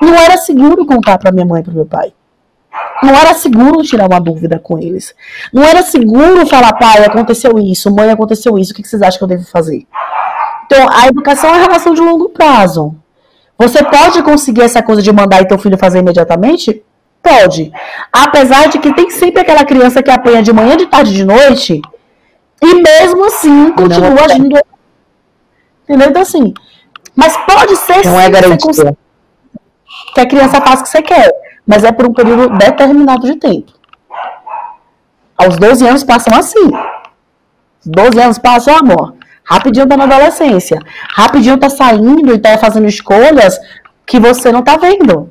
[0.03, 2.13] não era seguro contar para minha mãe e para meu pai.
[3.03, 5.15] Não era seguro tirar uma dúvida com eles.
[5.53, 9.25] Não era seguro falar, pai, aconteceu isso, mãe, aconteceu isso, o que vocês acham que
[9.25, 9.87] eu devo fazer?
[10.67, 12.95] Então, a educação é uma relação de longo prazo.
[13.59, 16.83] Você pode conseguir essa coisa de mandar teu filho fazer imediatamente?
[17.23, 17.71] Pode.
[18.13, 21.81] Apesar de que tem sempre aquela criança que apanha de manhã, de tarde, de noite,
[22.61, 24.61] e mesmo assim continua Não, agindo.
[25.85, 26.09] Entendeu?
[26.11, 26.55] Então, assim.
[27.15, 28.97] Mas pode ser Não é garantia.
[30.15, 31.31] Que a criança faça o que você quer.
[31.67, 33.73] Mas é por um período determinado de tempo.
[35.37, 36.71] Aos 12 anos passam assim.
[37.85, 39.15] 12 anos passam, amor.
[39.45, 40.79] Rapidinho tá na adolescência.
[41.11, 43.59] Rapidinho tá saindo e tá fazendo escolhas
[44.07, 45.31] que você não tá vendo.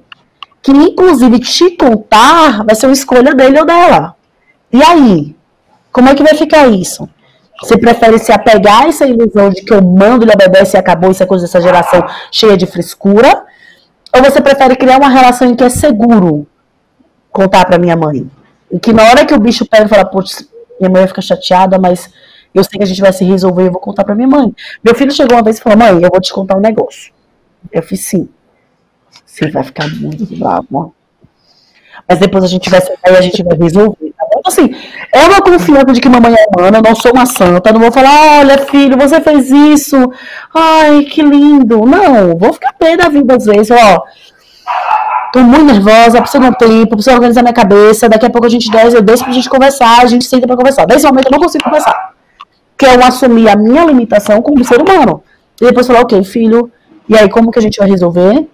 [0.61, 4.15] Que inclusive te contar vai ser uma escolha dele ou dela.
[4.71, 5.35] E aí?
[5.91, 7.09] Como é que vai ficar isso?
[7.61, 11.11] Você prefere se apegar a essa ilusão de que eu mando, ele obedece e acabou,
[11.11, 13.43] isso é coisa dessa geração cheia de frescura?
[14.15, 16.47] Ou você prefere criar uma relação em que é seguro
[17.31, 18.29] contar para minha mãe?
[18.71, 20.47] E que na hora que o bicho pega e fala, putz,
[20.79, 22.09] minha mãe vai ficar chateada, mas
[22.53, 24.53] eu sei que a gente vai se resolver, eu vou contar para minha mãe.
[24.83, 27.13] Meu filho chegou uma vez e falou: Mãe, eu vou te contar um negócio.
[27.71, 28.29] Eu fiz sim.
[29.25, 30.93] Você vai ficar muito bravo.
[32.07, 34.13] Mas depois a gente vai sentar e a gente vai resolver.
[34.17, 34.75] Tá então, assim,
[35.13, 37.91] é uma confiança de que mamãe é humana, eu não sou uma santa, não vou
[37.91, 39.95] falar, olha, filho, você fez isso,
[40.53, 41.85] ai, que lindo.
[41.85, 44.03] Não, vou ficar bem da vida às vezes, ó.
[45.31, 48.09] Tô muito nervosa, preciso de um tempo, preciso organizar minha cabeça.
[48.09, 50.57] Daqui a pouco a gente desce, eu desço pra gente conversar, a gente senta pra
[50.57, 50.85] conversar.
[50.87, 52.13] Nesse momento eu não consigo conversar.
[52.81, 55.23] Que é eu assumir a minha limitação como ser humano.
[55.61, 56.71] E depois falar, ok, filho,
[57.07, 58.47] e aí como que a gente vai resolver?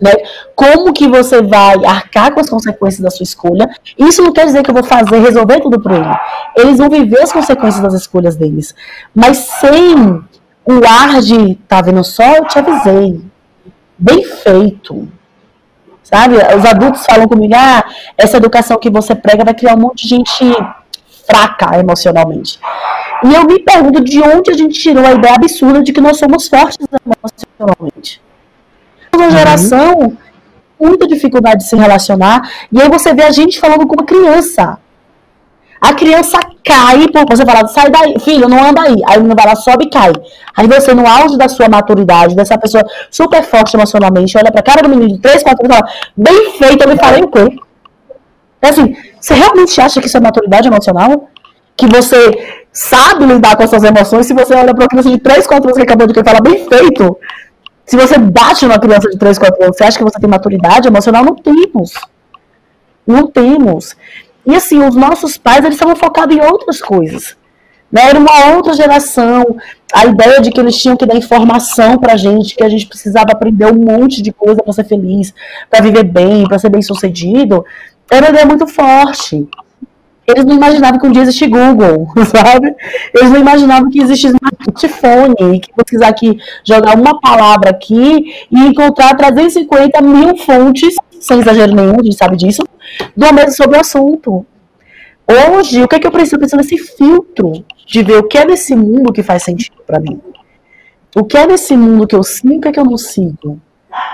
[0.00, 0.12] Né?
[0.54, 3.68] Como que você vai arcar com as consequências da sua escolha?
[3.98, 6.16] Isso não quer dizer que eu vou fazer, resolver tudo por ele.
[6.56, 8.72] Eles vão viver as consequências das escolhas deles.
[9.12, 10.22] Mas sem
[10.64, 13.20] o ar de, tá vendo só, eu te avisei.
[13.98, 15.08] Bem feito.
[16.04, 16.36] Sabe?
[16.36, 17.84] Os adultos falam comigo, ah,
[18.16, 20.44] essa educação que você prega vai criar um monte de gente
[21.26, 22.60] fraca emocionalmente.
[23.24, 26.18] E eu me pergunto de onde a gente tirou a ideia absurda de que nós
[26.18, 26.78] somos fortes
[27.58, 28.20] emocionalmente
[29.18, 29.30] uma uhum.
[29.30, 30.16] geração
[30.80, 32.48] muita dificuldade de se relacionar.
[32.70, 34.78] E aí você vê a gente falando com uma criança.
[35.80, 38.96] A criança cai, por você fala, sai daí, filho, não anda aí.
[39.06, 40.12] Aí o menino vai lá, sobe e cai.
[40.56, 44.82] Aí você, no auge da sua maturidade, dessa pessoa super forte emocionalmente, olha pra cara
[44.82, 47.58] do menino de 3, 4 anos e fala, bem feito, eu me falei o quê?
[48.62, 51.28] É assim, você realmente acha que isso é maturidade emocional?
[51.76, 55.46] Que você sabe lidar com essas emoções se você olha pra uma criança de 3,
[55.46, 57.18] 4 anos que acabou de falar, bem feito?
[57.84, 60.86] Se você bate numa criança de 3, 4 anos, você acha que você tem maturidade
[60.86, 61.24] emocional?
[61.24, 61.94] Não temos.
[63.04, 63.96] Não temos.
[64.46, 67.36] E assim, os nossos pais, eles estavam focados em outras coisas.
[67.90, 68.10] Né?
[68.10, 69.56] Era uma outra geração.
[69.92, 73.32] A ideia de que eles tinham que dar informação pra gente, que a gente precisava
[73.32, 75.34] aprender um monte de coisa para ser feliz,
[75.68, 77.64] para viver bem, para ser bem sucedido,
[78.08, 79.48] era uma ideia muito forte.
[80.28, 82.76] Eles não imaginavam que um dia existia Google, sabe?
[83.14, 89.16] Eles não imaginavam que existia smartphone, que pesquisar aqui, jogar uma palavra aqui e encontrar
[89.16, 92.62] 350 mil fontes, sem exagero nenhum, a gente sabe disso,
[93.16, 94.44] do mesmo sobre o assunto.
[95.26, 96.36] Hoje, o que é que eu preciso?
[96.36, 99.98] Eu preciso desse filtro de ver o que é nesse mundo que faz sentido para
[99.98, 100.20] mim.
[101.16, 102.98] O que é nesse mundo que eu sigo e o que é que eu não
[102.98, 103.58] sigo.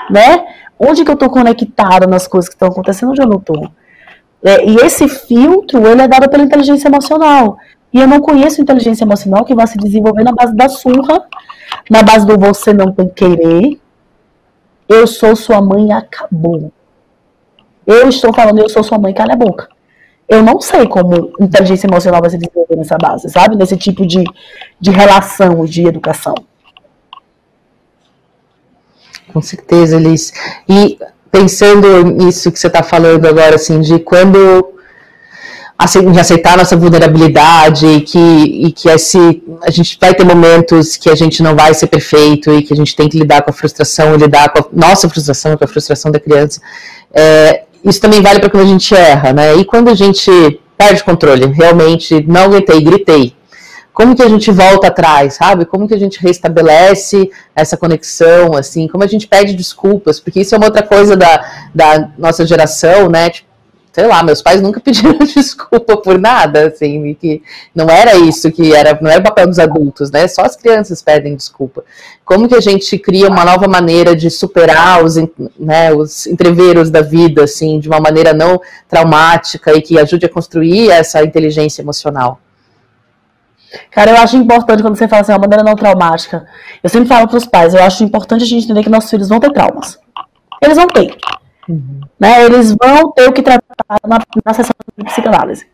[0.08, 0.44] Né?
[0.78, 3.68] Onde que eu estou conectada nas coisas que estão acontecendo, onde eu não estou.
[4.44, 7.56] É, e esse filtro, ele é dado pela inteligência emocional.
[7.90, 11.24] E eu não conheço inteligência emocional que vai se desenvolver na base da surra,
[11.88, 13.80] na base do você não tem querer.
[14.86, 16.70] Eu sou sua mãe acabou.
[17.86, 19.68] Eu estou falando, eu sou sua mãe, cala a boca.
[20.28, 23.56] Eu não sei como inteligência emocional vai se desenvolver nessa base, sabe?
[23.56, 24.24] Nesse tipo de,
[24.80, 26.34] de relação de educação.
[29.32, 30.32] Com certeza, Liz.
[30.68, 30.98] E
[31.34, 34.72] pensando nisso que você está falando agora, assim, de quando
[36.12, 41.10] de aceitar nossa vulnerabilidade e que, e que esse, a gente vai ter momentos que
[41.10, 43.52] a gente não vai ser perfeito e que a gente tem que lidar com a
[43.52, 46.60] frustração, lidar com a nossa frustração, com a frustração da criança.
[47.12, 49.56] É, isso também vale para quando a gente erra, né?
[49.56, 50.30] E quando a gente
[50.78, 53.34] perde controle, realmente não aguentei, gritei,
[53.94, 55.64] como que a gente volta atrás, sabe?
[55.64, 60.52] Como que a gente restabelece essa conexão, assim, como a gente pede desculpas, porque isso
[60.52, 63.30] é uma outra coisa da, da nossa geração, né?
[63.30, 63.54] Tipo,
[63.92, 67.40] sei lá, meus pais nunca pediram desculpa por nada, assim, que
[67.72, 70.26] não era isso que era, não era o papel dos adultos, né?
[70.26, 71.84] Só as crianças pedem desculpa.
[72.24, 75.14] Como que a gente cria uma nova maneira de superar os,
[75.56, 80.28] né, os entreveros da vida, assim, de uma maneira não traumática e que ajude a
[80.28, 82.40] construir essa inteligência emocional?
[83.90, 86.46] Cara, eu acho importante quando você fala assim, uma maneira não traumática.
[86.82, 89.28] Eu sempre falo para os pais, eu acho importante a gente entender que nossos filhos
[89.28, 89.98] vão ter traumas.
[90.62, 91.16] Eles vão ter.
[91.68, 92.00] Uhum.
[92.18, 92.44] Né?
[92.44, 93.62] Eles vão ter o que tratar
[94.06, 95.66] na, na sessão de psicanálise.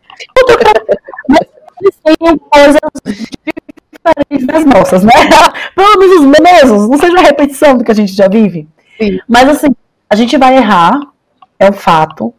[1.27, 1.47] Mas
[1.81, 5.13] eles têm coisas diferentes das nossas, né?
[5.75, 8.67] Pelo menos os mesmos, não seja a repetição do que a gente já vive.
[8.99, 9.19] Sim.
[9.27, 9.75] Mas assim,
[10.09, 10.99] a gente vai errar,
[11.59, 12.33] é um fato.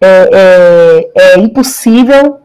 [0.00, 0.30] É,
[1.14, 2.41] é, é impossível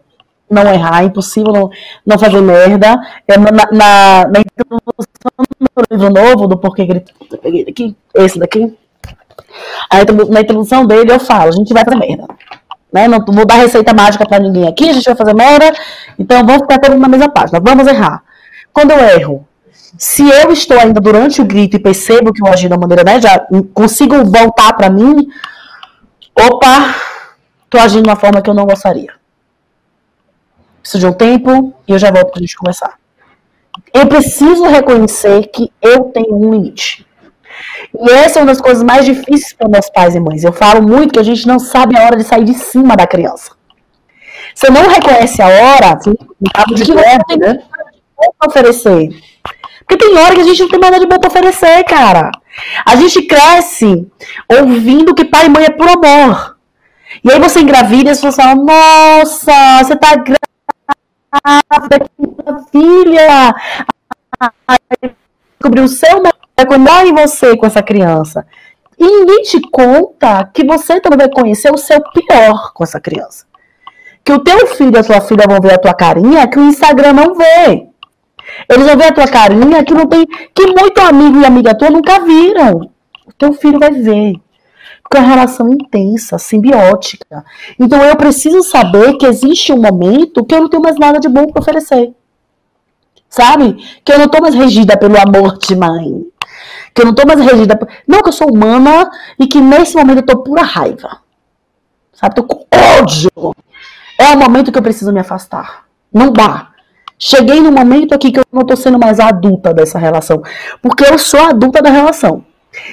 [0.49, 1.69] não errar, é impossível não,
[2.05, 2.99] não fazer merda.
[3.27, 4.79] É, na, na, na introdução
[5.75, 7.13] do livro novo, do Porquê Grito,
[7.65, 8.75] daqui, esse daqui.
[9.89, 12.25] Aí, na introdução dele eu falo, a gente vai fazer merda.
[12.91, 13.07] Né?
[13.07, 15.73] Não vou dar receita mágica para ninguém aqui, a gente vai fazer merda,
[16.17, 18.23] então vamos ficar todos na mesma página, vamos errar.
[18.73, 19.47] Quando eu erro,
[19.97, 23.21] se eu estou ainda durante o grito e percebo que eu agi da maneira, né,
[23.21, 25.27] já consigo voltar para mim,
[26.35, 26.95] opa,
[27.69, 29.11] tô agindo de uma forma que eu não gostaria.
[30.87, 32.93] Preciso de um tempo e eu já volto para a gente conversar.
[33.93, 37.05] Eu preciso reconhecer que eu tenho um limite.
[37.93, 40.45] E essa é uma das coisas mais difíceis para meus pais e mães.
[40.45, 43.05] Eu falo muito que a gente não sabe a hora de sair de cima da
[43.05, 43.51] criança.
[44.55, 46.13] Você não reconhece a hora Sim,
[46.73, 47.55] de que você tem né?
[47.57, 49.09] que oferecer.
[49.85, 52.31] Porque tem hora que a gente não tem nada de bom pra oferecer, cara.
[52.85, 54.07] A gente cresce
[54.49, 56.55] ouvindo que pai e mãe é por amor.
[57.25, 60.46] E aí você engravida e as pessoas falam, nossa, você tá grávida,
[62.15, 63.55] que maravilha!
[65.59, 68.45] Descobriu o seu vai cuidar em você com essa criança.
[68.97, 73.45] E ninguém te conta que você também vai conhecer o seu pior com essa criança.
[74.23, 76.63] Que o teu filho e a tua filha vão ver a tua carinha que o
[76.63, 77.87] Instagram não vê.
[78.69, 80.25] Eles vão ver a tua carinha que não tem.
[80.25, 82.89] que muito amigo e amiga tua nunca viram.
[83.25, 84.33] O teu filho vai ver.
[85.07, 87.45] Porque é uma relação intensa, simbiótica.
[87.79, 91.29] Então eu preciso saber que existe um momento que eu não tenho mais nada de
[91.29, 92.13] bom para oferecer.
[93.29, 93.77] Sabe?
[94.03, 96.25] Que eu não tô mais regida pelo amor de mãe.
[96.93, 97.79] Que eu não tô mais regida.
[98.05, 101.21] Não, que eu sou humana e que nesse momento eu tô pura raiva.
[102.11, 102.35] Sabe?
[102.35, 102.65] Tô com
[102.99, 103.55] ódio.
[104.19, 105.85] É o momento que eu preciso me afastar.
[106.13, 106.71] Não dá.
[107.17, 110.43] Cheguei no momento aqui que eu não tô sendo mais adulta dessa relação.
[110.81, 112.43] Porque eu sou adulta da relação.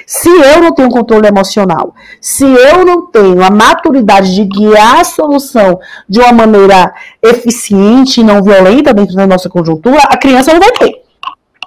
[0.05, 5.03] Se eu não tenho controle emocional, se eu não tenho a maturidade de guiar a
[5.03, 10.59] solução de uma maneira eficiente e não violenta dentro da nossa conjuntura, a criança não
[10.59, 11.05] vai ter.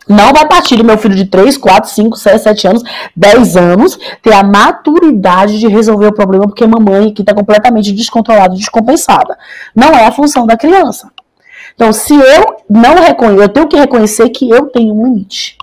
[0.08, 2.82] Não vai partir do meu filho de 3, 4, 5, 6, 7 anos,
[3.14, 8.54] 10 anos, ter a maturidade de resolver o problema porque mamãe aqui está completamente descontrolada,
[8.54, 9.36] descompensada.
[9.76, 11.10] Não é a função da criança.
[11.74, 15.57] Então, se eu não reconheço, eu tenho que reconhecer que eu tenho um limite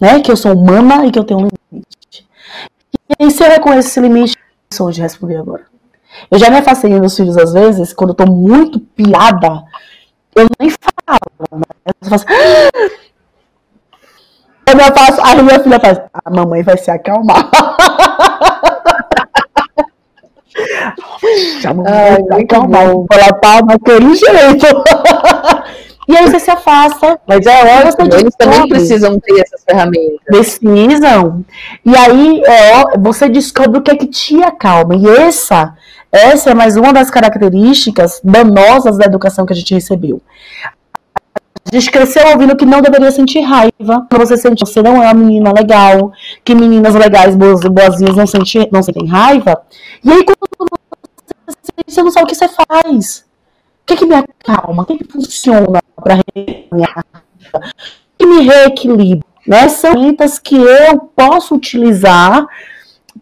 [0.00, 0.20] né?
[0.20, 2.26] Que eu sou humana e que eu tenho um limite.
[3.08, 4.36] E aí, se eu reconheço esse limite,
[4.72, 5.66] sou de responder agora.
[6.30, 9.62] Eu já me afastei dos meus filhos às vezes, quando eu tô muito piada,
[10.34, 11.18] eu nem falo,
[11.52, 11.62] né?
[12.02, 12.24] Eu faço.
[14.70, 17.48] Eu me afasto, aí minha filha faz, a mamãe vai se acalmar.
[21.86, 24.66] Ai, vai se acalmar, ela tá naquele jeito.
[26.08, 27.20] E aí você se afasta.
[27.26, 30.18] Mas é óbvio, eles também precisam ter essas ferramentas.
[30.24, 31.44] Precisam.
[31.84, 34.96] E aí é, você descobre o que é que te acalma.
[34.96, 35.74] E essa,
[36.10, 40.22] essa é mais uma das características danosas da educação que a gente recebeu.
[41.70, 44.06] A gente cresceu ouvindo que não deveria sentir raiva.
[44.10, 46.10] Você sente você não é uma menina legal,
[46.42, 49.60] que meninas legais, boas, boazinhas não sentem, não sentem raiva.
[50.02, 50.38] E aí, quando
[51.46, 53.28] você, você não sabe o que você faz
[53.88, 54.82] que, que me acalma?
[54.82, 56.18] O que, que funciona para
[58.18, 59.26] que me reequilibra?
[59.46, 59.68] Né?
[59.68, 62.46] São ferramentas que eu posso utilizar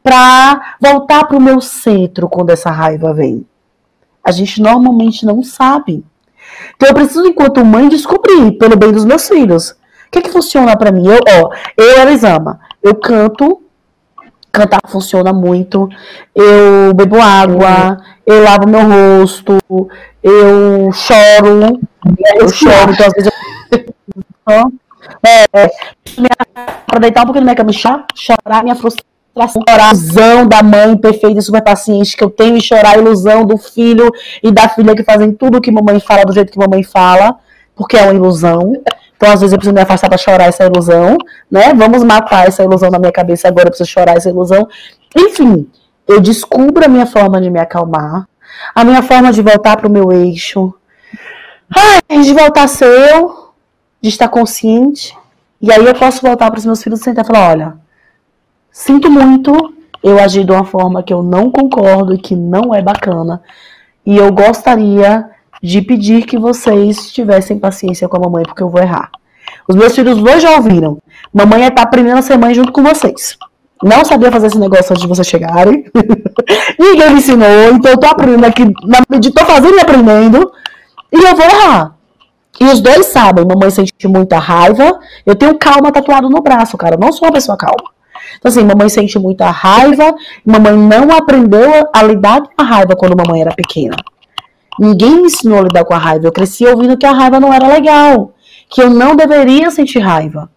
[0.02, 3.46] para voltar para o meu centro quando essa raiva vem.
[4.24, 6.04] A gente normalmente não sabe.
[6.74, 9.70] Então eu preciso, enquanto mãe, descobrir pelo bem dos meus filhos.
[9.70, 9.76] O
[10.10, 11.06] que, que funciona para mim?
[11.06, 13.62] Eu, ó, eu, Elisama, eu canto
[14.56, 15.88] cantar funciona muito.
[16.34, 18.80] Eu bebo água, eu lavo meu
[19.20, 19.58] rosto,
[20.28, 21.80] eu choro,
[22.34, 23.30] eu choro, então às vezes
[24.48, 24.72] eu.
[25.24, 25.70] É,
[26.84, 30.64] para deitar um pouquinho na minha cama e chorar minha frustração, chorar a ilusão da
[30.64, 34.10] mãe perfeita e super paciente que eu tenho e chorar a ilusão do filho
[34.42, 37.36] e da filha que fazem tudo que mamãe fala do jeito que mamãe fala,
[37.76, 38.72] porque é uma ilusão.
[39.16, 41.16] Então, às vezes, eu preciso me afastar para chorar essa ilusão,
[41.50, 41.72] né?
[41.72, 44.66] Vamos matar essa ilusão na minha cabeça agora, eu preciso chorar essa ilusão.
[45.16, 45.70] Enfim,
[46.08, 48.26] eu descubro a minha forma de me acalmar,
[48.74, 50.74] a minha forma de voltar para o meu eixo,
[51.74, 53.50] ai, de voltar a ser eu,
[54.00, 55.16] de estar consciente.
[55.60, 57.76] E aí eu posso voltar para os meus filhos sentar e falar: olha,
[58.70, 62.82] sinto muito, eu agi de uma forma que eu não concordo e que não é
[62.82, 63.42] bacana.
[64.04, 65.30] E eu gostaria
[65.62, 69.10] de pedir que vocês tivessem paciência com a mamãe, porque eu vou errar.
[69.68, 70.98] Os meus filhos hoje já ouviram.
[71.32, 73.36] Mamãe está aprendendo a ser mãe junto com vocês.
[73.82, 75.84] Não sabia fazer esse negócio antes de vocês chegarem.
[76.78, 78.64] Ninguém me ensinou, então eu tô aprendendo aqui,
[79.32, 80.50] tô fazendo e aprendendo,
[81.12, 81.96] e eu vou errar.
[82.58, 86.94] E os dois sabem, mamãe sente muita raiva, eu tenho calma tatuado no braço, cara,
[86.94, 87.90] eu não sou uma pessoa calma.
[88.38, 90.14] Então assim, mamãe sente muita raiva,
[90.44, 93.96] mamãe não aprendeu a lidar com a raiva quando mamãe era pequena.
[94.78, 96.26] Ninguém me ensinou a lidar com a raiva.
[96.26, 98.34] Eu cresci ouvindo que a raiva não era legal,
[98.68, 100.50] que eu não deveria sentir raiva.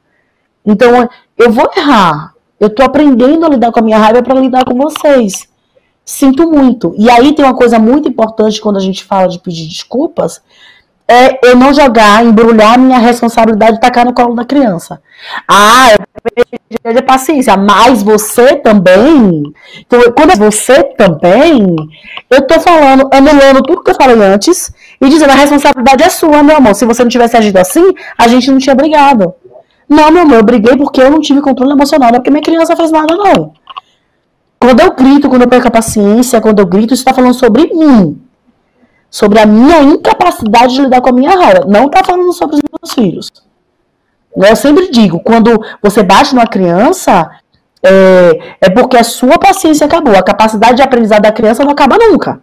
[0.66, 2.34] Então, eu vou errar.
[2.60, 5.48] Eu tô aprendendo a lidar com a minha raiva para lidar com vocês.
[6.04, 6.94] Sinto muito.
[6.98, 10.42] E aí tem uma coisa muito importante quando a gente fala de pedir desculpas,
[11.08, 15.02] é eu não jogar, embrulhar minha responsabilidade e tacar no colo da criança.
[15.48, 19.44] Ah, eu de paciência, mas você também.
[19.80, 21.76] Então, quando é você também,
[22.30, 26.44] eu tô falando, anulando tudo que eu falei antes e dizendo a responsabilidade é sua,
[26.44, 26.76] meu amor.
[26.76, 29.34] Se você não tivesse agido assim, a gente não tinha brigado.
[29.90, 32.44] Não, meu amor, eu briguei porque eu não tive controle emocional, não é porque minha
[32.44, 33.54] criança fez nada, não.
[34.60, 37.74] Quando eu grito, quando eu perco a paciência, quando eu grito, isso está falando sobre
[37.74, 38.22] mim
[39.10, 41.66] sobre a minha incapacidade de lidar com a minha raiva.
[41.68, 43.32] Não está falando sobre os meus filhos.
[44.36, 47.30] Eu sempre digo, quando você bate numa criança,
[47.84, 50.16] é, é porque a sua paciência acabou.
[50.16, 52.42] A capacidade de aprendizado da criança não acaba nunca.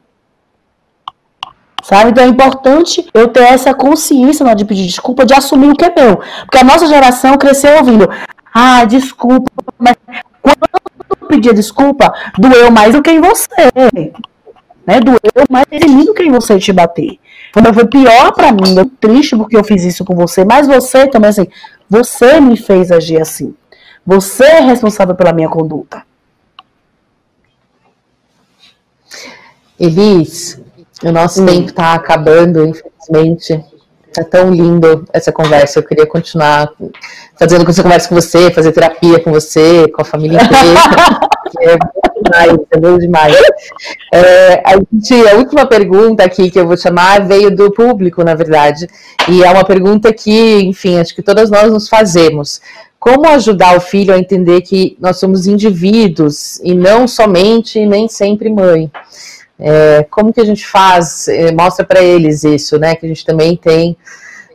[1.86, 2.10] Sabe?
[2.10, 5.76] Então é importante eu ter essa consciência na hora de pedir desculpa, de assumir o
[5.76, 6.16] que é meu.
[6.40, 8.10] Porque a nossa geração cresceu ouvindo,
[8.52, 9.94] ah, desculpa, mas
[10.42, 10.58] quando
[11.20, 13.70] eu pedia desculpa, doeu mais do que em você.
[14.84, 14.98] Né?
[14.98, 17.20] Doeu mais em mim do que em você te bater.
[17.56, 21.06] Então foi pior para mim, eu triste porque eu fiz isso com você, mas você
[21.06, 21.46] também, assim,
[21.88, 23.54] você me fez agir assim.
[24.04, 26.02] Você é responsável pela minha conduta.
[29.78, 30.60] Elis,
[31.02, 31.46] o nosso hum.
[31.46, 33.62] tempo está acabando, infelizmente.
[34.12, 35.78] Tá tão lindo essa conversa.
[35.78, 36.72] Eu queria continuar
[37.38, 40.80] fazendo essa conversa com você, fazer terapia com você, com a família inteira.
[41.60, 43.36] é bom demais, é bom demais.
[44.14, 48.34] É, a, gente, a última pergunta aqui que eu vou chamar veio do público, na
[48.34, 48.88] verdade.
[49.28, 52.62] E é uma pergunta que, enfim, acho que todas nós nos fazemos.
[52.98, 58.48] Como ajudar o filho a entender que nós somos indivíduos e não somente nem sempre
[58.48, 58.90] mãe?
[59.58, 61.28] É, como que a gente faz?
[61.28, 62.94] É, mostra para eles isso, né?
[62.94, 63.96] Que a gente também tem.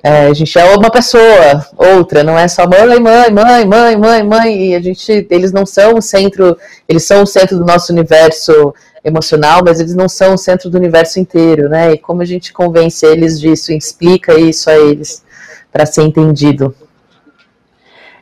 [0.04, 4.24] É, a gente é uma pessoa, outra, não é só mãe, mãe, mãe, mãe, mãe,
[4.24, 6.58] mãe, e a gente, eles não são o centro,
[6.90, 8.74] eles são o centro do nosso universo
[9.04, 11.92] emocional, mas eles não são o centro do universo inteiro, né?
[11.92, 15.24] E como a gente convence eles disso, explica isso a eles
[15.72, 16.74] para ser entendido.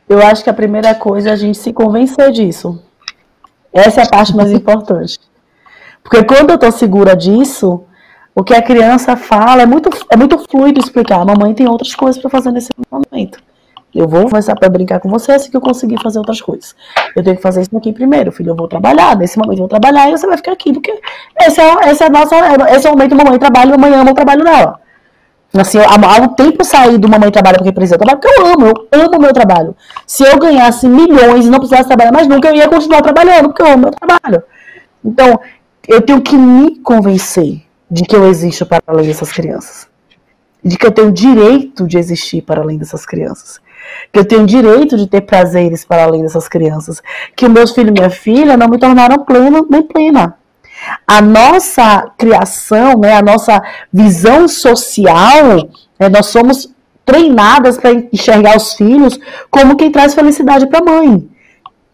[0.06, 2.82] Eu acho que a primeira coisa é a gente se convencer disso.
[3.72, 5.18] Essa é a parte mais importante.
[6.02, 7.84] Porque quando eu estou segura disso,
[8.34, 11.20] o que a criança fala é muito, é muito fluido explicar.
[11.20, 13.38] A mamãe tem outras coisas para fazer nesse momento.
[13.92, 16.76] Eu vou começar para brincar com você assim que eu conseguir fazer outras coisas.
[17.16, 18.50] Eu tenho que fazer isso aqui primeiro, filho.
[18.50, 19.16] Eu vou trabalhar.
[19.16, 20.92] Nesse momento eu vou trabalhar e você vai ficar aqui, porque
[21.40, 22.36] esse é, esse é, nossa,
[22.70, 24.80] esse é o momento que mamãe trabalha e mamãe ama o trabalho dela.
[25.52, 29.02] Assim, há um tempo sair do mamãe trabalha porque precisa trabalhar, porque eu amo, eu
[29.02, 29.76] amo o meu trabalho.
[30.06, 33.62] Se eu ganhasse milhões e não precisasse trabalhar mais nunca, eu ia continuar trabalhando, porque
[33.62, 34.44] eu amo meu trabalho.
[35.04, 35.40] Então,
[35.90, 39.88] eu tenho que me convencer de que eu existo para além dessas crianças.
[40.64, 43.60] De que eu tenho direito de existir para além dessas crianças.
[44.12, 47.02] Que eu tenho direito de ter prazeres para além dessas crianças.
[47.34, 50.36] Que meus filhos e minha filha não me tornaram pleno nem plena.
[51.04, 53.60] A nossa criação, né, a nossa
[53.92, 55.68] visão social,
[55.98, 56.72] né, nós somos
[57.04, 59.18] treinadas para enxergar os filhos
[59.50, 61.28] como quem traz felicidade para a mãe.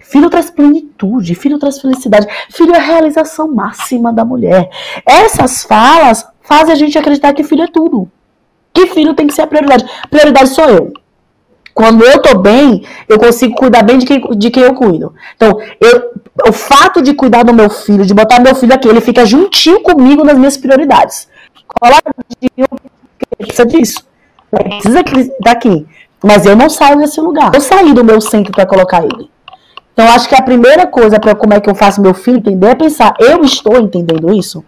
[0.09, 4.71] Filho traz plenitude, filho traz felicidade, filho é a realização máxima da mulher.
[5.05, 8.09] Essas falas fazem a gente acreditar que filho é tudo.
[8.73, 9.85] Que filho tem que ser a prioridade.
[10.09, 10.93] Prioridade sou eu.
[11.75, 15.13] Quando eu tô bem, eu consigo cuidar bem de quem, de quem eu cuido.
[15.35, 16.13] Então, eu,
[16.49, 19.83] o fato de cuidar do meu filho, de botar meu filho aqui, ele fica juntinho
[19.83, 21.29] comigo nas minhas prioridades.
[21.81, 22.69] Coladinho,
[23.37, 24.07] precisa disso.
[24.51, 25.03] Precisa
[25.41, 25.87] daqui.
[26.23, 27.53] Mas eu não saio desse lugar.
[27.53, 29.36] Eu saí do meu centro para colocar ele.
[29.97, 32.67] Então, acho que a primeira coisa para como é que eu faço meu filho entender
[32.67, 34.63] é pensar: eu estou entendendo isso?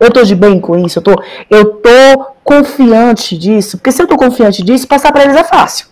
[0.00, 0.98] Eu estou de bem com isso?
[0.98, 3.76] Eu tô, eu tô confiante disso?
[3.76, 5.86] Porque se eu estou confiante disso, passar para eles é fácil.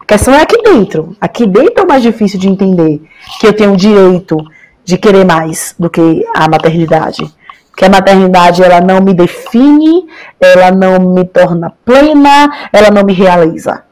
[0.00, 1.14] A questão é aqui dentro.
[1.20, 3.02] Aqui dentro é o mais difícil de entender
[3.38, 4.38] que eu tenho o direito
[4.82, 7.30] de querer mais do que a maternidade.
[7.76, 10.06] Que a maternidade ela não me define,
[10.40, 13.86] ela não me torna plena, ela não me realiza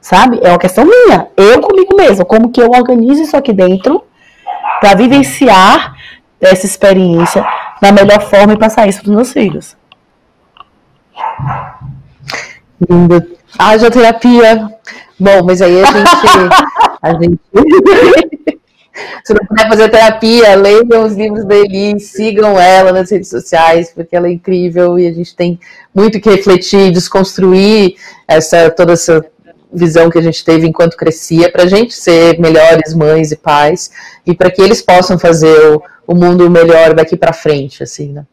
[0.00, 0.40] sabe?
[0.42, 4.02] É uma questão minha, eu comigo mesma, como que eu organizo isso aqui dentro
[4.80, 5.94] para vivenciar
[6.40, 7.44] essa experiência
[7.80, 9.76] da melhor forma e passar isso para os meus filhos.
[12.88, 13.26] Lindo.
[13.58, 14.70] Haja terapia.
[15.18, 16.10] Bom, mas aí a gente.
[17.02, 17.40] a gente...
[19.24, 23.92] Se não puder fazer terapia, leiam os livros da Eli, sigam ela nas redes sociais,
[23.94, 25.58] porque ela é incrível e a gente tem
[25.94, 27.94] muito que refletir, desconstruir
[28.26, 29.24] essa toda essa
[29.72, 33.90] visão que a gente teve enquanto crescia, para a gente ser melhores mães e pais
[34.26, 38.24] e para que eles possam fazer o, o mundo melhor daqui para frente, assim, né?